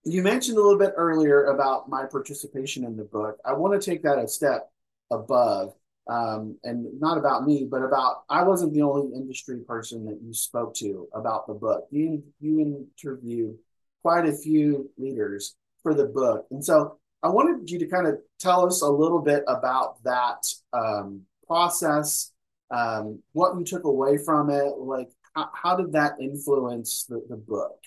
you 0.05 0.21
mentioned 0.21 0.57
a 0.57 0.61
little 0.61 0.77
bit 0.77 0.93
earlier 0.97 1.45
about 1.45 1.89
my 1.89 2.05
participation 2.05 2.83
in 2.83 2.97
the 2.97 3.03
book. 3.03 3.37
I 3.45 3.53
want 3.53 3.79
to 3.79 3.89
take 3.89 4.03
that 4.03 4.19
a 4.19 4.27
step 4.27 4.69
above, 5.11 5.73
um, 6.09 6.57
and 6.63 6.99
not 6.99 7.17
about 7.17 7.45
me, 7.45 7.67
but 7.69 7.83
about 7.83 8.23
I 8.29 8.43
wasn't 8.43 8.73
the 8.73 8.81
only 8.81 9.15
industry 9.15 9.59
person 9.59 10.05
that 10.05 10.19
you 10.21 10.33
spoke 10.33 10.73
to 10.75 11.07
about 11.13 11.47
the 11.47 11.53
book. 11.53 11.87
You 11.91 12.23
you 12.39 12.59
interviewed 12.59 13.57
quite 14.01 14.27
a 14.27 14.33
few 14.33 14.91
leaders 14.97 15.55
for 15.81 15.93
the 15.93 16.05
book, 16.05 16.47
and 16.51 16.63
so 16.63 16.99
I 17.21 17.29
wanted 17.29 17.69
you 17.69 17.79
to 17.79 17.87
kind 17.87 18.07
of 18.07 18.19
tell 18.39 18.65
us 18.65 18.81
a 18.81 18.89
little 18.89 19.21
bit 19.21 19.43
about 19.47 20.03
that 20.03 20.45
um, 20.73 21.21
process, 21.47 22.31
um, 22.69 23.21
what 23.31 23.57
you 23.57 23.63
took 23.63 23.85
away 23.85 24.17
from 24.17 24.49
it, 24.49 24.77
like 24.77 25.09
how, 25.33 25.49
how 25.53 25.75
did 25.77 25.93
that 25.93 26.19
influence 26.19 27.05
the, 27.07 27.23
the 27.29 27.37
book? 27.37 27.79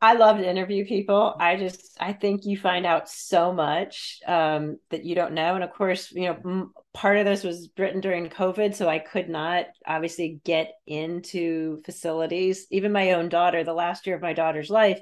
I 0.00 0.14
love 0.14 0.38
to 0.38 0.48
interview 0.48 0.86
people. 0.86 1.34
I 1.38 1.56
just 1.56 1.96
I 2.00 2.12
think 2.12 2.44
you 2.44 2.56
find 2.56 2.86
out 2.86 3.08
so 3.08 3.52
much 3.52 4.20
um, 4.26 4.78
that 4.90 5.04
you 5.04 5.14
don't 5.14 5.34
know, 5.34 5.54
and 5.54 5.62
of 5.62 5.72
course, 5.72 6.10
you 6.12 6.24
know, 6.24 6.38
m- 6.44 6.72
part 6.94 7.18
of 7.18 7.26
this 7.26 7.42
was 7.42 7.68
written 7.76 8.00
during 8.00 8.28
COVID, 8.28 8.74
so 8.74 8.88
I 8.88 8.98
could 8.98 9.28
not 9.28 9.66
obviously 9.86 10.40
get 10.44 10.72
into 10.86 11.82
facilities. 11.84 12.66
Even 12.70 12.92
my 12.92 13.12
own 13.12 13.28
daughter, 13.28 13.64
the 13.64 13.74
last 13.74 14.06
year 14.06 14.16
of 14.16 14.22
my 14.22 14.32
daughter's 14.32 14.70
life, 14.70 15.00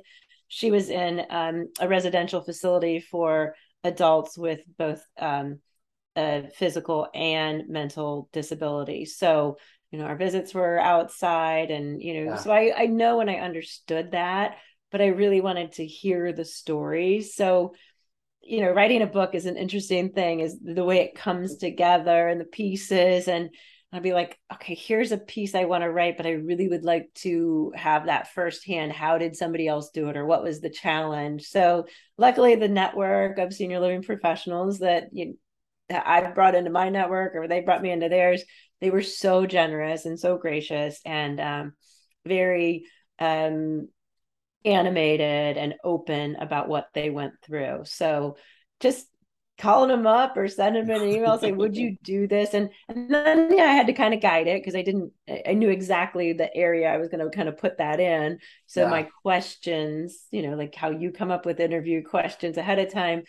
she 0.48 0.70
was 0.70 0.90
in 0.90 1.24
um, 1.30 1.68
a 1.80 1.88
residential 1.88 2.40
facility 2.40 3.00
for 3.00 3.54
adults 3.84 4.36
with 4.36 4.60
both 4.76 5.04
um, 5.18 5.60
physical 6.54 7.08
and 7.14 7.68
mental 7.68 8.28
disabilities. 8.32 9.16
So 9.16 9.56
you 9.94 10.00
know 10.00 10.06
our 10.06 10.16
visits 10.16 10.52
were 10.52 10.80
outside 10.80 11.70
and 11.70 12.02
you 12.02 12.14
know 12.14 12.32
yeah. 12.32 12.36
so 12.36 12.50
I, 12.50 12.72
I 12.76 12.86
know 12.86 13.20
and 13.20 13.30
i 13.30 13.34
understood 13.34 14.10
that 14.10 14.56
but 14.90 15.00
i 15.00 15.06
really 15.06 15.40
wanted 15.40 15.70
to 15.72 15.86
hear 15.86 16.32
the 16.32 16.44
stories 16.44 17.36
so 17.36 17.74
you 18.42 18.60
know 18.60 18.72
writing 18.72 19.02
a 19.02 19.06
book 19.06 19.36
is 19.36 19.46
an 19.46 19.56
interesting 19.56 20.10
thing 20.10 20.40
is 20.40 20.58
the 20.60 20.84
way 20.84 20.98
it 21.02 21.14
comes 21.14 21.58
together 21.58 22.26
and 22.26 22.40
the 22.40 22.44
pieces 22.44 23.28
and 23.28 23.50
I'd 23.92 24.02
be 24.02 24.12
like, 24.12 24.40
okay, 24.52 24.74
here's 24.74 25.12
a 25.12 25.18
piece 25.18 25.54
I 25.54 25.66
want 25.66 25.84
to 25.84 25.88
write, 25.88 26.16
but 26.16 26.26
I 26.26 26.32
really 26.32 26.66
would 26.66 26.82
like 26.82 27.14
to 27.18 27.72
have 27.76 28.06
that 28.06 28.34
firsthand. 28.34 28.90
How 28.90 29.18
did 29.18 29.36
somebody 29.36 29.68
else 29.68 29.90
do 29.90 30.08
it, 30.08 30.16
or 30.16 30.26
what 30.26 30.42
was 30.42 30.60
the 30.60 30.68
challenge? 30.68 31.44
So, 31.44 31.86
luckily, 32.18 32.56
the 32.56 32.66
network 32.66 33.38
of 33.38 33.54
senior 33.54 33.78
living 33.78 34.02
professionals 34.02 34.80
that 34.80 35.10
you 35.12 35.38
that 35.90 36.06
I 36.08 36.28
brought 36.32 36.54
into 36.54 36.70
my 36.70 36.88
network, 36.88 37.36
or 37.36 37.46
they 37.46 37.60
brought 37.60 37.82
me 37.82 37.92
into 37.92 38.08
theirs, 38.08 38.42
they 38.84 38.90
were 38.90 39.02
so 39.02 39.46
generous 39.46 40.04
and 40.04 40.20
so 40.20 40.36
gracious 40.36 41.00
and 41.06 41.40
um, 41.40 41.72
very 42.26 42.84
um, 43.18 43.88
animated 44.62 45.56
and 45.56 45.74
open 45.82 46.36
about 46.36 46.68
what 46.68 46.88
they 46.92 47.08
went 47.08 47.32
through. 47.42 47.80
So 47.84 48.36
just 48.80 49.06
calling 49.56 49.88
them 49.88 50.06
up 50.06 50.36
or 50.36 50.48
sending 50.48 50.84
them 50.84 51.00
an 51.00 51.08
email 51.08 51.38
saying, 51.38 51.56
would 51.56 51.74
you 51.74 51.96
do 52.02 52.26
this? 52.26 52.52
And, 52.52 52.68
and 52.90 53.08
then 53.08 53.56
yeah, 53.56 53.64
I 53.64 53.72
had 53.72 53.86
to 53.86 53.94
kind 53.94 54.12
of 54.12 54.20
guide 54.20 54.48
it 54.48 54.60
because 54.60 54.74
I 54.74 54.82
didn't, 54.82 55.12
I 55.46 55.54
knew 55.54 55.70
exactly 55.70 56.34
the 56.34 56.54
area 56.54 56.92
I 56.92 56.98
was 56.98 57.08
going 57.08 57.24
to 57.24 57.34
kind 57.34 57.48
of 57.48 57.56
put 57.56 57.78
that 57.78 58.00
in. 58.00 58.38
So 58.66 58.82
yeah. 58.82 58.90
my 58.90 59.08
questions, 59.22 60.24
you 60.30 60.42
know, 60.42 60.56
like 60.56 60.74
how 60.74 60.90
you 60.90 61.10
come 61.10 61.30
up 61.30 61.46
with 61.46 61.58
interview 61.58 62.02
questions 62.04 62.58
ahead 62.58 62.80
of 62.80 62.92
time, 62.92 63.22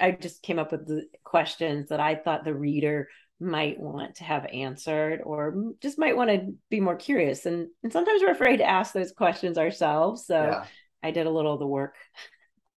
I 0.00 0.12
just 0.12 0.42
came 0.42 0.60
up 0.60 0.70
with 0.70 0.86
the 0.86 1.06
questions 1.24 1.88
that 1.88 1.98
I 1.98 2.14
thought 2.14 2.44
the 2.44 2.54
reader 2.54 3.08
might 3.38 3.78
want 3.78 4.16
to 4.16 4.24
have 4.24 4.46
answered 4.46 5.20
or 5.22 5.72
just 5.80 5.98
might 5.98 6.16
want 6.16 6.30
to 6.30 6.54
be 6.70 6.80
more 6.80 6.96
curious. 6.96 7.46
And, 7.46 7.68
and 7.82 7.92
sometimes 7.92 8.22
we're 8.22 8.32
afraid 8.32 8.58
to 8.58 8.68
ask 8.68 8.92
those 8.92 9.12
questions 9.12 9.58
ourselves 9.58 10.26
so 10.26 10.40
yeah. 10.40 10.64
i 11.02 11.10
did 11.10 11.26
a 11.26 11.30
little 11.30 11.54
of 11.54 11.60
the 11.60 11.66
work. 11.66 11.94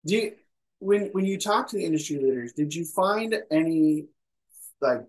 Do 0.07 0.17
you 0.17 0.33
when 0.81 1.07
when 1.13 1.25
you 1.25 1.39
talk 1.39 1.69
to 1.69 1.77
the 1.77 1.85
industry 1.85 2.19
leaders 2.19 2.53
did 2.53 2.75
you 2.75 2.85
find 2.85 3.35
any 3.51 4.07
like 4.81 5.05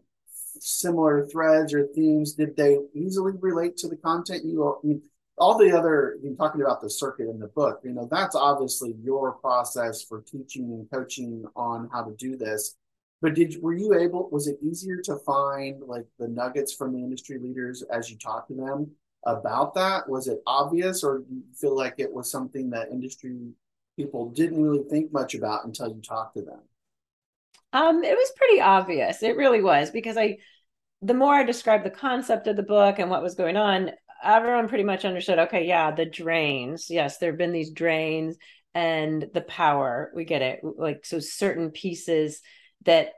similar 0.60 1.26
threads 1.28 1.74
or 1.74 1.88
themes? 1.88 2.34
Did 2.34 2.58
they 2.58 2.78
easily 2.94 3.34
relate 3.40 3.78
to 3.78 3.88
the 3.88 3.96
content 3.96 4.46
you 4.46 4.68
I 4.68 4.88
mean, 4.88 5.02
all 5.38 5.58
the 5.58 5.76
other 5.76 6.18
you're 6.22 6.36
talking 6.36 6.62
about 6.62 6.82
the 6.82 6.90
circuit 6.90 7.30
in 7.30 7.40
the 7.40 7.48
book 7.48 7.80
you 7.84 7.94
know 7.94 8.08
that's 8.12 8.36
obviously 8.36 8.94
your 9.02 9.32
process 9.34 10.04
for 10.04 10.22
teaching 10.22 10.66
and 10.66 10.90
coaching 10.92 11.46
on 11.56 11.90
how 11.94 12.04
to 12.04 12.14
do 12.18 12.36
this 12.36 12.76
but 13.22 13.34
did 13.34 13.62
were 13.62 13.74
you 13.74 13.94
able? 13.94 14.30
Was 14.32 14.48
it 14.48 14.58
easier 14.62 14.98
to 15.04 15.18
find 15.18 15.82
like 15.86 16.06
the 16.18 16.28
nuggets 16.28 16.74
from 16.74 16.94
the 16.94 17.00
industry 17.00 17.38
leaders 17.38 17.84
as 17.92 18.10
you 18.10 18.18
talked 18.18 18.50
to 18.50 18.56
them 18.56 18.92
about 19.26 19.74
that? 19.76 20.08
Was 20.08 20.28
it 20.28 20.42
obvious, 20.48 21.04
or 21.04 21.20
do 21.20 21.26
you 21.30 21.44
feel 21.60 21.76
like 21.76 21.96
it 21.98 22.12
was 22.12 22.32
something 22.32 22.70
that 22.70 22.92
industry 22.92 23.36
people 23.98 24.30
didn't 24.30 24.64
really 24.64 24.84
think 24.90 25.12
much 25.12 25.36
about 25.36 25.66
until 25.66 25.90
you 25.90 26.02
talked 26.02 26.38
to 26.38 26.42
them? 26.42 26.62
Um, 27.74 28.04
it 28.04 28.16
was 28.16 28.32
pretty 28.36 28.62
obvious. 28.62 29.22
It 29.22 29.36
really 29.36 29.62
was 29.62 29.92
because 29.92 30.18
I, 30.18 30.38
the 31.02 31.14
more 31.14 31.36
I 31.36 31.44
described 31.44 31.86
the 31.86 31.92
concept 31.92 32.48
of 32.48 32.56
the 32.56 32.64
book 32.64 33.00
and 33.00 33.10
what 33.10 33.22
was 33.22 33.36
going 33.36 33.58
on, 33.58 33.92
everyone 34.24 34.70
pretty 34.70 34.84
much 34.84 35.06
understood. 35.06 35.40
Okay, 35.40 35.68
yeah, 35.68 35.92
the 35.92 36.06
drains. 36.06 36.90
Yes, 36.90 37.18
there 37.18 37.32
have 37.32 37.38
been 37.38 37.52
these 37.52 37.72
drains 37.72 38.38
and 38.74 39.30
the 39.34 39.42
power. 39.42 40.12
We 40.16 40.26
get 40.26 40.42
it. 40.42 40.62
Like 40.64 41.06
so, 41.06 41.20
certain 41.20 41.70
pieces 41.72 42.42
that 42.86 43.14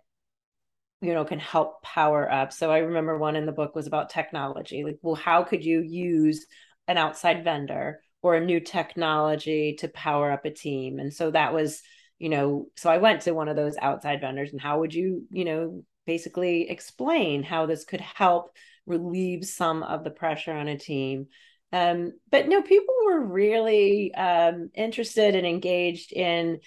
you 1.02 1.14
know 1.14 1.26
can 1.26 1.40
help 1.40 1.82
power 1.82 2.32
up. 2.32 2.54
So 2.54 2.72
i 2.72 2.80
remember 2.80 3.18
one 3.18 3.36
in 3.36 3.46
the 3.46 3.52
book 3.52 3.76
was 3.76 3.88
about 3.88 4.10
technology 4.10 4.84
like 4.84 5.00
well 5.02 5.16
how 5.16 5.44
could 5.44 5.64
you 5.66 5.82
use 5.82 6.46
an 6.88 6.98
outside 6.98 7.44
vendor 7.44 8.02
or 8.22 8.36
a 8.36 8.46
new 8.46 8.60
technology 8.60 9.76
to 9.80 9.88
power 9.88 10.32
up 10.32 10.46
a 10.46 10.52
team? 10.52 11.00
And 11.00 11.14
so 11.14 11.32
that 11.32 11.54
was 11.54 11.82
you 12.20 12.30
know 12.30 12.68
so 12.76 12.90
i 12.90 12.98
went 12.98 13.22
to 13.24 13.34
one 13.34 13.50
of 13.50 13.56
those 13.56 13.76
outside 13.82 14.22
vendors 14.22 14.52
and 14.52 14.62
how 14.62 14.80
would 14.80 14.94
you 14.94 15.26
you 15.32 15.46
know 15.46 15.84
basically 16.06 16.70
explain 16.70 17.44
how 17.44 17.66
this 17.66 17.84
could 17.86 18.02
help 18.02 18.52
relieve 18.86 19.46
some 19.46 19.84
of 19.84 20.04
the 20.04 20.10
pressure 20.10 20.52
on 20.52 20.68
a 20.68 20.78
team? 20.78 21.28
Um, 21.72 22.14
but 22.30 22.48
no 22.50 22.62
people 22.62 22.94
were 23.06 23.22
really 23.26 24.14
um, 24.14 24.70
interested 24.76 25.36
and 25.36 25.48
engaged 25.48 26.12
in 26.12 26.60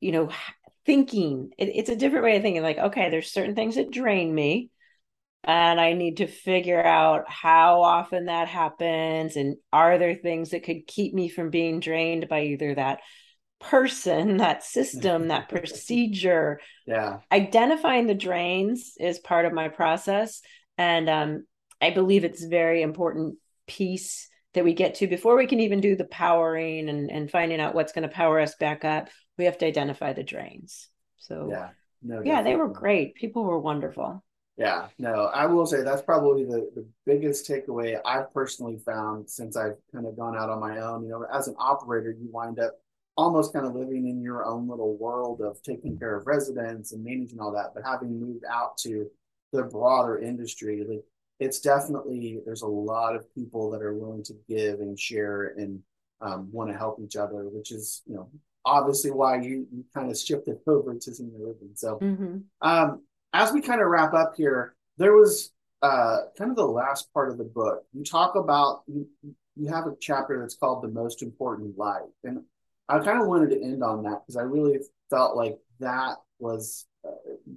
you 0.00 0.12
know 0.12 0.30
thinking. 0.90 1.52
It, 1.56 1.70
it's 1.72 1.88
a 1.88 1.94
different 1.94 2.24
way 2.24 2.36
of 2.36 2.42
thinking 2.42 2.64
like 2.64 2.78
okay 2.78 3.10
there's 3.10 3.30
certain 3.30 3.54
things 3.54 3.76
that 3.76 3.92
drain 3.92 4.34
me 4.34 4.70
and 5.44 5.80
i 5.80 5.92
need 5.92 6.16
to 6.16 6.26
figure 6.26 6.84
out 6.84 7.30
how 7.30 7.82
often 7.82 8.24
that 8.24 8.48
happens 8.48 9.36
and 9.36 9.56
are 9.72 9.98
there 9.98 10.16
things 10.16 10.50
that 10.50 10.64
could 10.64 10.88
keep 10.88 11.14
me 11.14 11.28
from 11.28 11.48
being 11.48 11.78
drained 11.78 12.28
by 12.28 12.42
either 12.42 12.74
that 12.74 12.98
person 13.60 14.38
that 14.38 14.64
system 14.64 15.28
that 15.28 15.48
procedure. 15.54 16.60
Yeah. 16.86 17.18
Identifying 17.30 18.06
the 18.08 18.14
drains 18.14 18.94
is 18.98 19.20
part 19.20 19.44
of 19.44 19.52
my 19.52 19.68
process 19.68 20.40
and 20.76 21.08
um, 21.08 21.46
i 21.80 21.90
believe 21.90 22.24
it's 22.24 22.44
a 22.44 22.48
very 22.48 22.82
important 22.82 23.36
piece 23.68 24.28
that 24.54 24.64
we 24.64 24.74
get 24.74 24.96
to 24.96 25.06
before 25.06 25.36
we 25.36 25.46
can 25.46 25.60
even 25.60 25.80
do 25.80 25.94
the 25.94 26.04
powering 26.04 26.88
and, 26.88 27.12
and 27.12 27.30
finding 27.30 27.60
out 27.60 27.76
what's 27.76 27.92
going 27.92 28.08
to 28.08 28.12
power 28.12 28.40
us 28.40 28.56
back 28.56 28.84
up 28.84 29.08
we 29.40 29.46
have 29.46 29.58
to 29.58 29.66
identify 29.66 30.12
the 30.12 30.22
drains. 30.22 30.88
So 31.16 31.48
yeah 31.50 31.70
no 32.02 32.22
yeah 32.22 32.42
they 32.42 32.56
were 32.56 32.68
great. 32.68 33.14
People 33.14 33.44
were 33.44 33.58
wonderful. 33.58 34.22
Yeah 34.56 34.88
no 34.98 35.30
i 35.42 35.46
will 35.46 35.64
say 35.64 35.82
that's 35.82 36.02
probably 36.02 36.44
the, 36.44 36.70
the 36.74 36.86
biggest 37.06 37.48
takeaway 37.48 37.98
i've 38.04 38.30
personally 38.34 38.76
found 38.84 39.30
since 39.30 39.56
i've 39.56 39.78
kind 39.90 40.06
of 40.06 40.18
gone 40.18 40.36
out 40.36 40.50
on 40.50 40.60
my 40.60 40.80
own. 40.80 41.02
You 41.02 41.10
know 41.12 41.26
as 41.32 41.48
an 41.48 41.56
operator 41.58 42.10
you 42.10 42.28
wind 42.30 42.58
up 42.58 42.74
almost 43.16 43.54
kind 43.54 43.66
of 43.66 43.74
living 43.74 44.06
in 44.06 44.20
your 44.20 44.44
own 44.44 44.68
little 44.68 44.98
world 44.98 45.40
of 45.40 45.62
taking 45.62 45.98
care 45.98 46.14
of 46.14 46.26
residents 46.26 46.92
and 46.92 47.02
managing 47.02 47.40
all 47.40 47.52
that. 47.52 47.72
But 47.74 47.84
having 47.84 48.20
moved 48.20 48.44
out 48.44 48.76
to 48.84 49.10
the 49.52 49.62
broader 49.62 50.18
industry 50.18 50.84
like 50.86 51.04
it's 51.38 51.60
definitely 51.60 52.40
there's 52.44 52.62
a 52.62 52.76
lot 52.92 53.16
of 53.16 53.34
people 53.34 53.70
that 53.70 53.82
are 53.82 53.94
willing 53.94 54.24
to 54.24 54.34
give 54.46 54.80
and 54.80 55.00
share 55.00 55.54
and 55.56 55.82
um, 56.20 56.48
want 56.52 56.70
to 56.70 56.76
help 56.76 57.00
each 57.02 57.16
other, 57.16 57.48
which 57.48 57.72
is 57.72 58.02
you 58.06 58.14
know 58.14 58.28
obviously 58.64 59.10
why 59.10 59.40
you, 59.40 59.66
you 59.72 59.84
kind 59.94 60.10
of 60.10 60.18
shifted 60.18 60.58
over 60.66 60.94
to 60.94 61.14
senior 61.14 61.38
living. 61.38 61.70
So 61.74 61.98
mm-hmm. 61.98 62.38
um, 62.62 63.02
as 63.32 63.52
we 63.52 63.60
kind 63.60 63.80
of 63.80 63.88
wrap 63.88 64.14
up 64.14 64.34
here, 64.36 64.74
there 64.98 65.14
was 65.14 65.52
uh, 65.82 66.18
kind 66.36 66.50
of 66.50 66.56
the 66.56 66.66
last 66.66 67.12
part 67.14 67.30
of 67.30 67.38
the 67.38 67.44
book. 67.44 67.84
You 67.92 68.04
talk 68.04 68.34
about 68.34 68.82
you, 68.86 69.06
you 69.56 69.68
have 69.68 69.86
a 69.86 69.94
chapter 70.00 70.38
that's 70.40 70.56
called 70.56 70.82
the 70.82 70.88
most 70.88 71.22
important 71.22 71.78
life, 71.78 72.02
and 72.24 72.42
I 72.88 72.98
kind 72.98 73.20
of 73.20 73.28
wanted 73.28 73.50
to 73.50 73.62
end 73.62 73.82
on 73.82 74.02
that 74.02 74.22
because 74.22 74.36
I 74.36 74.42
really 74.42 74.78
felt 75.08 75.36
like 75.36 75.58
that 75.78 76.16
was 76.38 76.86
uh, 77.06 77.10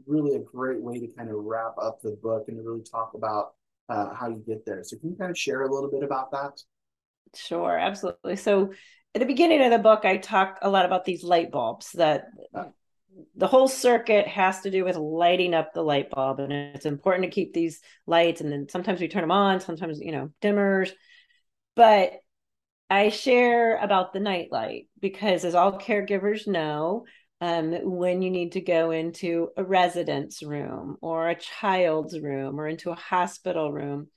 really 0.05 0.35
a 0.35 0.39
great 0.39 0.81
way 0.81 0.99
to 0.99 1.07
kind 1.07 1.29
of 1.29 1.35
wrap 1.37 1.73
up 1.81 2.01
the 2.01 2.17
book 2.21 2.45
and 2.47 2.57
to 2.57 2.63
really 2.63 2.83
talk 2.83 3.13
about 3.15 3.53
uh, 3.89 4.13
how 4.13 4.29
you 4.29 4.43
get 4.45 4.65
there. 4.65 4.83
So 4.83 4.97
can 4.97 5.09
you 5.09 5.15
kind 5.15 5.31
of 5.31 5.37
share 5.37 5.63
a 5.63 5.73
little 5.73 5.89
bit 5.89 6.03
about 6.03 6.31
that? 6.31 6.61
Sure, 7.35 7.77
absolutely. 7.77 8.35
So 8.35 8.73
at 9.15 9.19
the 9.19 9.26
beginning 9.26 9.63
of 9.63 9.71
the 9.71 9.80
book, 9.80 10.06
I 10.06 10.17
talk 10.17 10.60
a 10.62 10.69
lot 10.69 10.86
about 10.86 11.06
these 11.06 11.23
light 11.23 11.52
bulbs 11.52 11.91
that 11.93 12.28
the 13.36 13.47
whole 13.47 13.67
circuit 13.67 14.28
has 14.28 14.62
to 14.62 14.71
do 14.71 14.84
with 14.84 14.95
lighting 14.95 15.54
up 15.54 15.73
the 15.73 15.84
light 15.84 16.10
bulb. 16.10 16.39
And 16.39 16.52
it's 16.52 16.86
important 16.86 17.26
to 17.26 17.34
keep 17.36 17.54
these 17.54 17.82
lights. 18.08 18.41
And 18.41 18.52
then 18.52 18.67
sometimes 18.69 18.99
we 18.99 19.08
turn 19.08 19.21
them 19.21 19.32
on, 19.32 19.60
sometimes, 19.60 19.99
you 19.99 20.12
know, 20.12 20.32
dimmers. 20.41 20.91
But 21.76 22.13
I 22.89 23.10
share 23.10 23.78
about 23.78 24.13
the 24.13 24.19
night 24.19 24.49
light 24.52 24.88
because, 24.99 25.45
as 25.45 25.56
all 25.56 25.80
caregivers 25.80 26.47
know, 26.47 27.06
um, 27.39 27.71
when 27.84 28.21
you 28.21 28.32
need 28.32 28.54
to 28.54 28.62
go 28.62 28.91
into 28.91 29.49
a 29.58 29.63
residence 29.63 30.41
room 30.41 30.97
or 31.02 31.28
a 31.28 31.36
child's 31.36 32.19
room 32.19 32.60
or 32.60 32.67
into 32.67 32.89
a 32.89 32.95
hospital 32.95 33.71
room, 33.71 34.08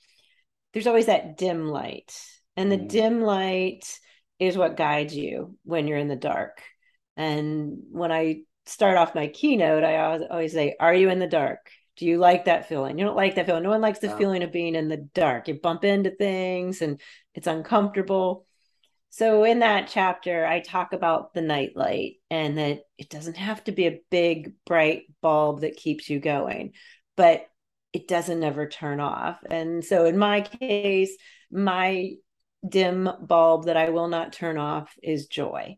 there's 0.72 0.86
always 0.86 1.06
that 1.06 1.36
dim 1.36 1.68
light. 1.68 2.14
And 2.56 2.72
the 2.72 2.78
mm. 2.78 2.88
dim 2.88 3.20
light 3.20 3.98
is 4.38 4.56
what 4.56 4.76
guides 4.76 5.16
you 5.16 5.56
when 5.64 5.86
you're 5.86 5.98
in 5.98 6.08
the 6.08 6.16
dark. 6.16 6.62
And 7.16 7.78
when 7.90 8.12
I 8.12 8.42
start 8.66 8.96
off 8.96 9.14
my 9.14 9.28
keynote, 9.28 9.84
I 9.84 9.98
always, 9.98 10.22
always 10.30 10.52
say, 10.52 10.76
Are 10.78 10.94
you 10.94 11.08
in 11.08 11.18
the 11.18 11.26
dark? 11.26 11.70
Do 11.96 12.04
you 12.04 12.18
like 12.18 12.44
that 12.44 12.68
feeling? 12.68 12.98
You 12.98 13.06
don't 13.06 13.16
like 13.16 13.36
that 13.36 13.46
feeling. 13.46 13.62
No 13.62 13.70
one 13.70 13.80
likes 13.80 14.00
the 14.00 14.10
feeling 14.10 14.42
of 14.42 14.52
being 14.52 14.74
in 14.74 14.88
the 14.88 15.08
dark. 15.14 15.48
You 15.48 15.54
bump 15.54 15.82
into 15.82 16.10
things 16.10 16.82
and 16.82 17.00
it's 17.34 17.46
uncomfortable. 17.46 18.46
So 19.08 19.44
in 19.44 19.60
that 19.60 19.88
chapter, 19.88 20.44
I 20.44 20.60
talk 20.60 20.92
about 20.92 21.32
the 21.32 21.40
nightlight 21.40 22.16
and 22.30 22.58
that 22.58 22.80
it 22.98 23.08
doesn't 23.08 23.38
have 23.38 23.64
to 23.64 23.72
be 23.72 23.86
a 23.86 24.00
big, 24.10 24.52
bright 24.66 25.04
bulb 25.22 25.62
that 25.62 25.76
keeps 25.76 26.10
you 26.10 26.20
going, 26.20 26.72
but 27.16 27.46
it 27.94 28.08
doesn't 28.08 28.42
ever 28.42 28.68
turn 28.68 29.00
off. 29.00 29.38
And 29.48 29.82
so 29.82 30.04
in 30.04 30.18
my 30.18 30.42
case, 30.42 31.16
my 31.50 32.16
dim 32.66 33.08
bulb 33.20 33.66
that 33.66 33.76
I 33.76 33.90
will 33.90 34.08
not 34.08 34.32
turn 34.32 34.58
off 34.58 34.94
is 35.02 35.26
joy. 35.26 35.76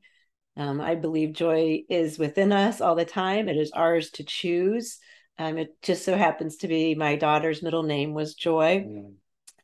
Um, 0.57 0.81
I 0.81 0.97
believe 0.97 1.33
joy 1.35 1.83
is 1.89 2.19
within 2.19 2.53
us 2.53 2.81
all 2.81 2.97
the 2.97 3.05
time. 3.05 3.49
It 3.49 3.57
is 3.57 3.71
ours 3.73 4.11
to 4.13 4.25
choose. 4.25 4.99
Um, 5.39 5.57
it 5.57 5.81
just 5.83 6.05
so 6.05 6.17
happens 6.17 6.57
to 6.59 6.69
be 6.69 6.97
my 6.97 7.15
daughter's 7.15 7.63
middle 7.63 7.85
name 7.85 8.13
was 8.13 8.35
Joy. 8.35 8.85
Mm. 8.89 9.15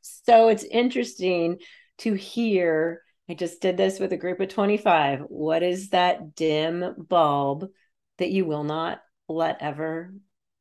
So 0.01 0.49
it's 0.49 0.65
interesting 0.65 1.59
to 1.99 2.15
hear. 2.15 3.03
I 3.29 3.35
just 3.35 3.61
did 3.61 3.77
this 3.77 3.99
with 3.99 4.13
a 4.13 4.19
group 4.19 4.39
of 4.41 4.51
25. 4.51 5.21
What 5.29 5.63
is 5.63 5.91
that 5.91 6.37
dim 6.37 6.95
bulb 7.09 7.71
that 8.19 8.31
you 8.31 8.45
will 8.45 8.65
not 8.65 9.01
let 9.29 9.61
ever 9.61 10.15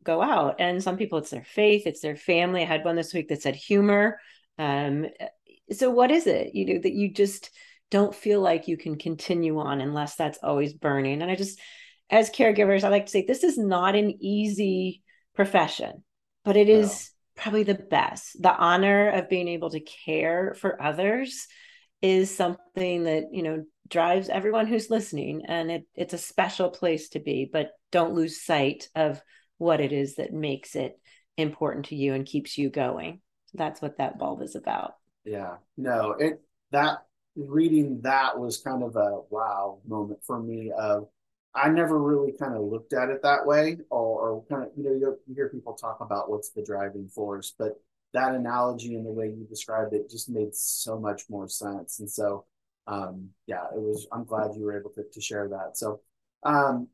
go 0.04 0.22
out? 0.22 0.56
And 0.60 0.82
some 0.82 0.98
people, 0.98 1.20
it's 1.20 1.30
their 1.30 1.44
faith, 1.44 1.86
it's 1.86 2.02
their 2.02 2.16
family. 2.16 2.64
I 2.64 2.66
had 2.66 2.86
one 2.86 2.96
this 2.96 3.14
week 3.14 3.28
that 3.28 3.42
said 3.42 3.56
humor. 3.56 4.18
Um, 4.58 5.06
so, 5.72 5.90
what 5.90 6.12
is 6.12 6.28
it 6.28 6.54
you 6.54 6.66
know 6.66 6.80
that 6.82 6.94
you 6.94 7.12
just 7.12 7.50
don't 7.92 8.16
feel 8.16 8.42
like 8.42 8.68
you 8.68 8.78
can 8.78 8.98
continue 8.98 9.60
on 9.60 9.82
unless 9.82 10.16
that's 10.16 10.40
always 10.42 10.74
burning? 10.74 11.22
And 11.22 11.32
I 11.32 11.36
just, 11.36 11.60
as 12.10 12.30
caregivers, 12.30 12.84
I 12.84 12.90
like 12.90 13.06
to 13.06 13.12
say 13.12 13.26
this 13.26 13.44
is 13.44 13.58
not 13.58 13.96
an 13.96 14.18
easy 14.22 15.04
profession, 15.36 16.04
but 16.44 16.58
it 16.58 16.70
is 16.70 17.12
probably 17.36 17.64
the 17.64 17.74
best. 17.76 18.42
The 18.42 18.56
honor 18.56 19.10
of 19.10 19.30
being 19.30 19.48
able 19.48 19.72
to 19.72 19.80
care 19.80 20.56
for 20.60 20.82
others 20.82 21.48
is 22.02 22.36
something 22.36 23.04
that, 23.04 23.26
you 23.32 23.44
know, 23.44 23.64
drives 23.88 24.30
everyone 24.30 24.68
who's 24.68 24.90
listening. 24.90 25.44
And 25.48 25.72
it, 25.72 25.88
it's 25.96 26.14
a 26.14 26.18
special 26.18 26.70
place 26.70 27.10
to 27.10 27.20
be, 27.20 27.50
but 27.52 27.72
don't 27.92 28.14
lose 28.14 28.44
sight 28.44 28.90
of 28.96 29.22
what 29.58 29.80
it 29.80 29.92
is 29.92 30.16
that 30.16 30.34
makes 30.34 30.76
it 30.76 31.00
important 31.38 31.88
to 31.88 31.96
you 31.96 32.14
and 32.14 32.26
keeps 32.26 32.58
you 32.58 32.70
going. 32.70 33.22
That's 33.54 33.82
what 33.82 33.98
that 33.98 34.20
bulb 34.20 34.42
is 34.42 34.56
about. 34.56 34.94
Yeah, 35.26 35.58
no, 35.78 36.12
it 36.12 36.42
that 36.72 37.06
reading 37.36 38.02
that 38.02 38.38
was 38.38 38.58
kind 38.58 38.84
of 38.84 38.96
a 38.96 39.22
wow 39.30 39.80
moment 39.88 40.20
for 40.26 40.40
me 40.42 40.72
of 40.72 41.08
I 41.56 41.70
never 41.70 42.00
really 42.00 42.34
kind 42.34 42.56
of 42.56 42.64
looked 42.64 42.94
at 42.94 43.10
it 43.10 43.22
that 43.24 43.46
way 43.46 43.78
or, 43.90 44.30
or 44.30 44.44
kind 44.50 44.64
of 44.64 44.70
you 44.76 44.84
know 44.84 44.92
you, 44.94 45.36
hear 45.36 45.50
people 45.50 45.74
talk 45.74 46.00
about 46.02 46.30
what's 46.30 46.50
the 46.50 46.64
driving 46.64 47.08
force 47.08 47.54
but 47.58 47.80
that 48.14 48.36
analogy 48.36 48.96
and 48.96 49.06
the 49.06 49.12
way 49.12 49.28
you 49.28 49.46
described 49.50 49.94
it 49.94 50.10
just 50.10 50.30
made 50.30 50.54
so 50.54 51.00
much 51.00 51.24
more 51.30 51.48
sense. 51.48 52.00
And 52.00 52.10
so 52.10 52.46
um 52.88 53.30
yeah 53.48 53.64
it 53.74 53.80
was 53.82 54.08
I'm 54.12 54.26
glad 54.26 54.56
you 54.56 54.64
were 54.66 54.78
able 54.78 54.90
to, 54.92 55.04
to 55.12 55.22
share 55.22 55.48
that. 55.50 55.78
So 55.78 56.02
um 56.44 56.88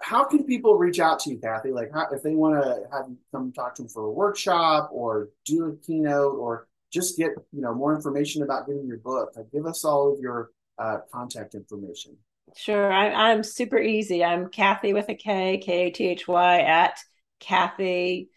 how 0.00 0.24
can 0.24 0.44
people 0.44 0.76
reach 0.76 1.00
out 1.00 1.20
to 1.20 1.30
you 1.30 1.38
Kathy? 1.38 1.70
Like 1.72 1.92
how, 1.92 2.06
if 2.12 2.22
they 2.22 2.34
want 2.34 2.62
to 2.62 2.84
have 2.92 3.08
you 3.08 3.16
come 3.32 3.52
talk 3.52 3.74
to 3.76 3.82
them 3.82 3.88
for 3.88 4.04
a 4.04 4.10
workshop 4.10 4.90
or 4.92 5.30
do 5.44 5.66
a 5.66 5.76
keynote 5.86 6.36
or 6.38 6.68
just 6.96 7.16
get 7.16 7.30
you 7.52 7.62
know 7.64 7.74
more 7.74 7.94
information 7.94 8.42
about 8.42 8.66
getting 8.66 8.86
your 8.86 8.98
book 8.98 9.30
like 9.36 9.50
give 9.52 9.66
us 9.66 9.84
all 9.84 10.12
of 10.12 10.18
your 10.18 10.50
uh, 10.78 10.98
contact 11.12 11.54
information 11.54 12.16
Sure. 12.54 12.92
I, 12.92 13.30
I'm 13.30 13.42
super 13.42 13.78
easy. 13.78 14.24
I'm 14.24 14.48
Kathy 14.48 14.92
with 14.92 15.08
a 15.08 15.14
K, 15.14 15.58
K 15.58 15.86
A 15.86 15.90
T 15.90 16.08
H 16.08 16.28
Y 16.28 16.60
at 16.60 16.98
Kathy, 17.40 18.30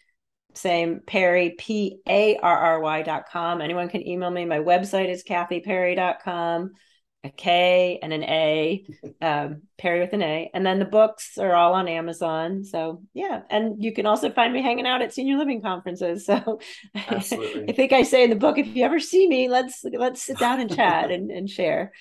same 0.54 1.00
Parry, 1.06 1.54
P 1.58 2.00
A 2.08 2.36
R 2.36 2.58
R 2.58 2.80
Y 2.80 3.02
dot 3.02 3.28
com. 3.30 3.60
Anyone 3.60 3.88
can 3.88 4.06
email 4.06 4.30
me. 4.30 4.44
My 4.44 4.58
website 4.58 5.08
is 5.08 5.22
kathyparry.com, 5.22 6.72
a 7.22 7.30
K 7.30 7.98
and 8.02 8.12
an 8.12 8.24
A, 8.24 8.86
um, 9.20 9.62
Parry 9.78 10.00
with 10.00 10.12
an 10.12 10.22
A. 10.22 10.50
And 10.54 10.64
then 10.64 10.78
the 10.78 10.84
books 10.84 11.36
are 11.38 11.54
all 11.54 11.74
on 11.74 11.86
Amazon. 11.86 12.64
So, 12.64 13.02
yeah. 13.12 13.42
And 13.50 13.82
you 13.82 13.92
can 13.92 14.06
also 14.06 14.30
find 14.30 14.52
me 14.52 14.62
hanging 14.62 14.86
out 14.86 15.02
at 15.02 15.12
senior 15.12 15.36
living 15.36 15.60
conferences. 15.60 16.24
So, 16.24 16.60
I 16.94 17.20
think 17.20 17.92
I 17.92 18.02
say 18.04 18.24
in 18.24 18.30
the 18.30 18.36
book, 18.36 18.58
if 18.58 18.66
you 18.68 18.84
ever 18.84 19.00
see 19.00 19.28
me, 19.28 19.48
let's 19.48 19.84
let's 19.84 20.22
sit 20.22 20.38
down 20.38 20.60
and 20.60 20.74
chat 20.74 21.10
and, 21.10 21.30
and 21.30 21.48
share. 21.48 21.92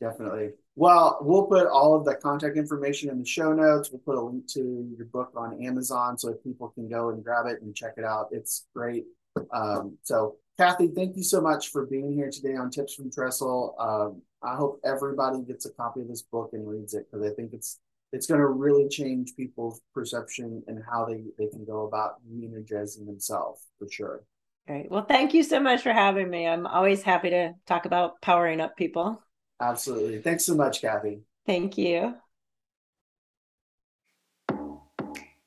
Definitely. 0.00 0.50
Well, 0.76 1.18
we'll 1.20 1.46
put 1.46 1.66
all 1.66 1.94
of 1.94 2.06
the 2.06 2.14
contact 2.14 2.56
information 2.56 3.10
in 3.10 3.18
the 3.18 3.26
show 3.26 3.52
notes. 3.52 3.90
We'll 3.90 4.00
put 4.00 4.16
a 4.16 4.22
link 4.22 4.46
to 4.52 4.94
your 4.96 5.06
book 5.06 5.32
on 5.36 5.62
Amazon 5.62 6.16
so 6.16 6.32
people 6.32 6.70
can 6.70 6.88
go 6.88 7.10
and 7.10 7.22
grab 7.22 7.46
it 7.46 7.60
and 7.60 7.74
check 7.74 7.94
it 7.98 8.04
out. 8.04 8.28
It's 8.30 8.66
great. 8.74 9.04
Um, 9.52 9.98
so, 10.02 10.36
Kathy, 10.60 10.88
thank 10.88 11.16
you 11.16 11.22
so 11.22 11.40
much 11.40 11.68
for 11.68 11.86
being 11.86 12.12
here 12.12 12.30
today 12.30 12.54
on 12.54 12.68
Tips 12.68 12.94
from 12.94 13.10
Trestle. 13.10 13.74
Um, 13.78 14.20
I 14.42 14.56
hope 14.56 14.78
everybody 14.84 15.40
gets 15.40 15.64
a 15.64 15.70
copy 15.70 16.02
of 16.02 16.08
this 16.08 16.20
book 16.20 16.50
and 16.52 16.68
reads 16.68 16.92
it 16.92 17.06
because 17.10 17.26
I 17.26 17.34
think 17.34 17.54
it's 17.54 17.78
it's 18.12 18.26
going 18.26 18.40
to 18.40 18.46
really 18.46 18.86
change 18.86 19.34
people's 19.36 19.80
perception 19.94 20.62
and 20.66 20.82
how 20.84 21.06
they, 21.06 21.22
they 21.38 21.46
can 21.46 21.64
go 21.64 21.86
about 21.86 22.16
re-energizing 22.30 23.06
themselves 23.06 23.62
for 23.78 23.88
sure. 23.88 24.22
Great. 24.66 24.90
Well, 24.90 25.06
thank 25.06 25.32
you 25.32 25.42
so 25.44 25.60
much 25.60 25.80
for 25.80 25.94
having 25.94 26.28
me. 26.28 26.46
I'm 26.46 26.66
always 26.66 27.02
happy 27.02 27.30
to 27.30 27.54
talk 27.64 27.86
about 27.86 28.20
powering 28.20 28.60
up 28.60 28.76
people. 28.76 29.22
Absolutely. 29.62 30.20
Thanks 30.20 30.44
so 30.44 30.54
much, 30.54 30.82
Kathy. 30.82 31.22
Thank 31.46 31.78
you. 31.78 32.16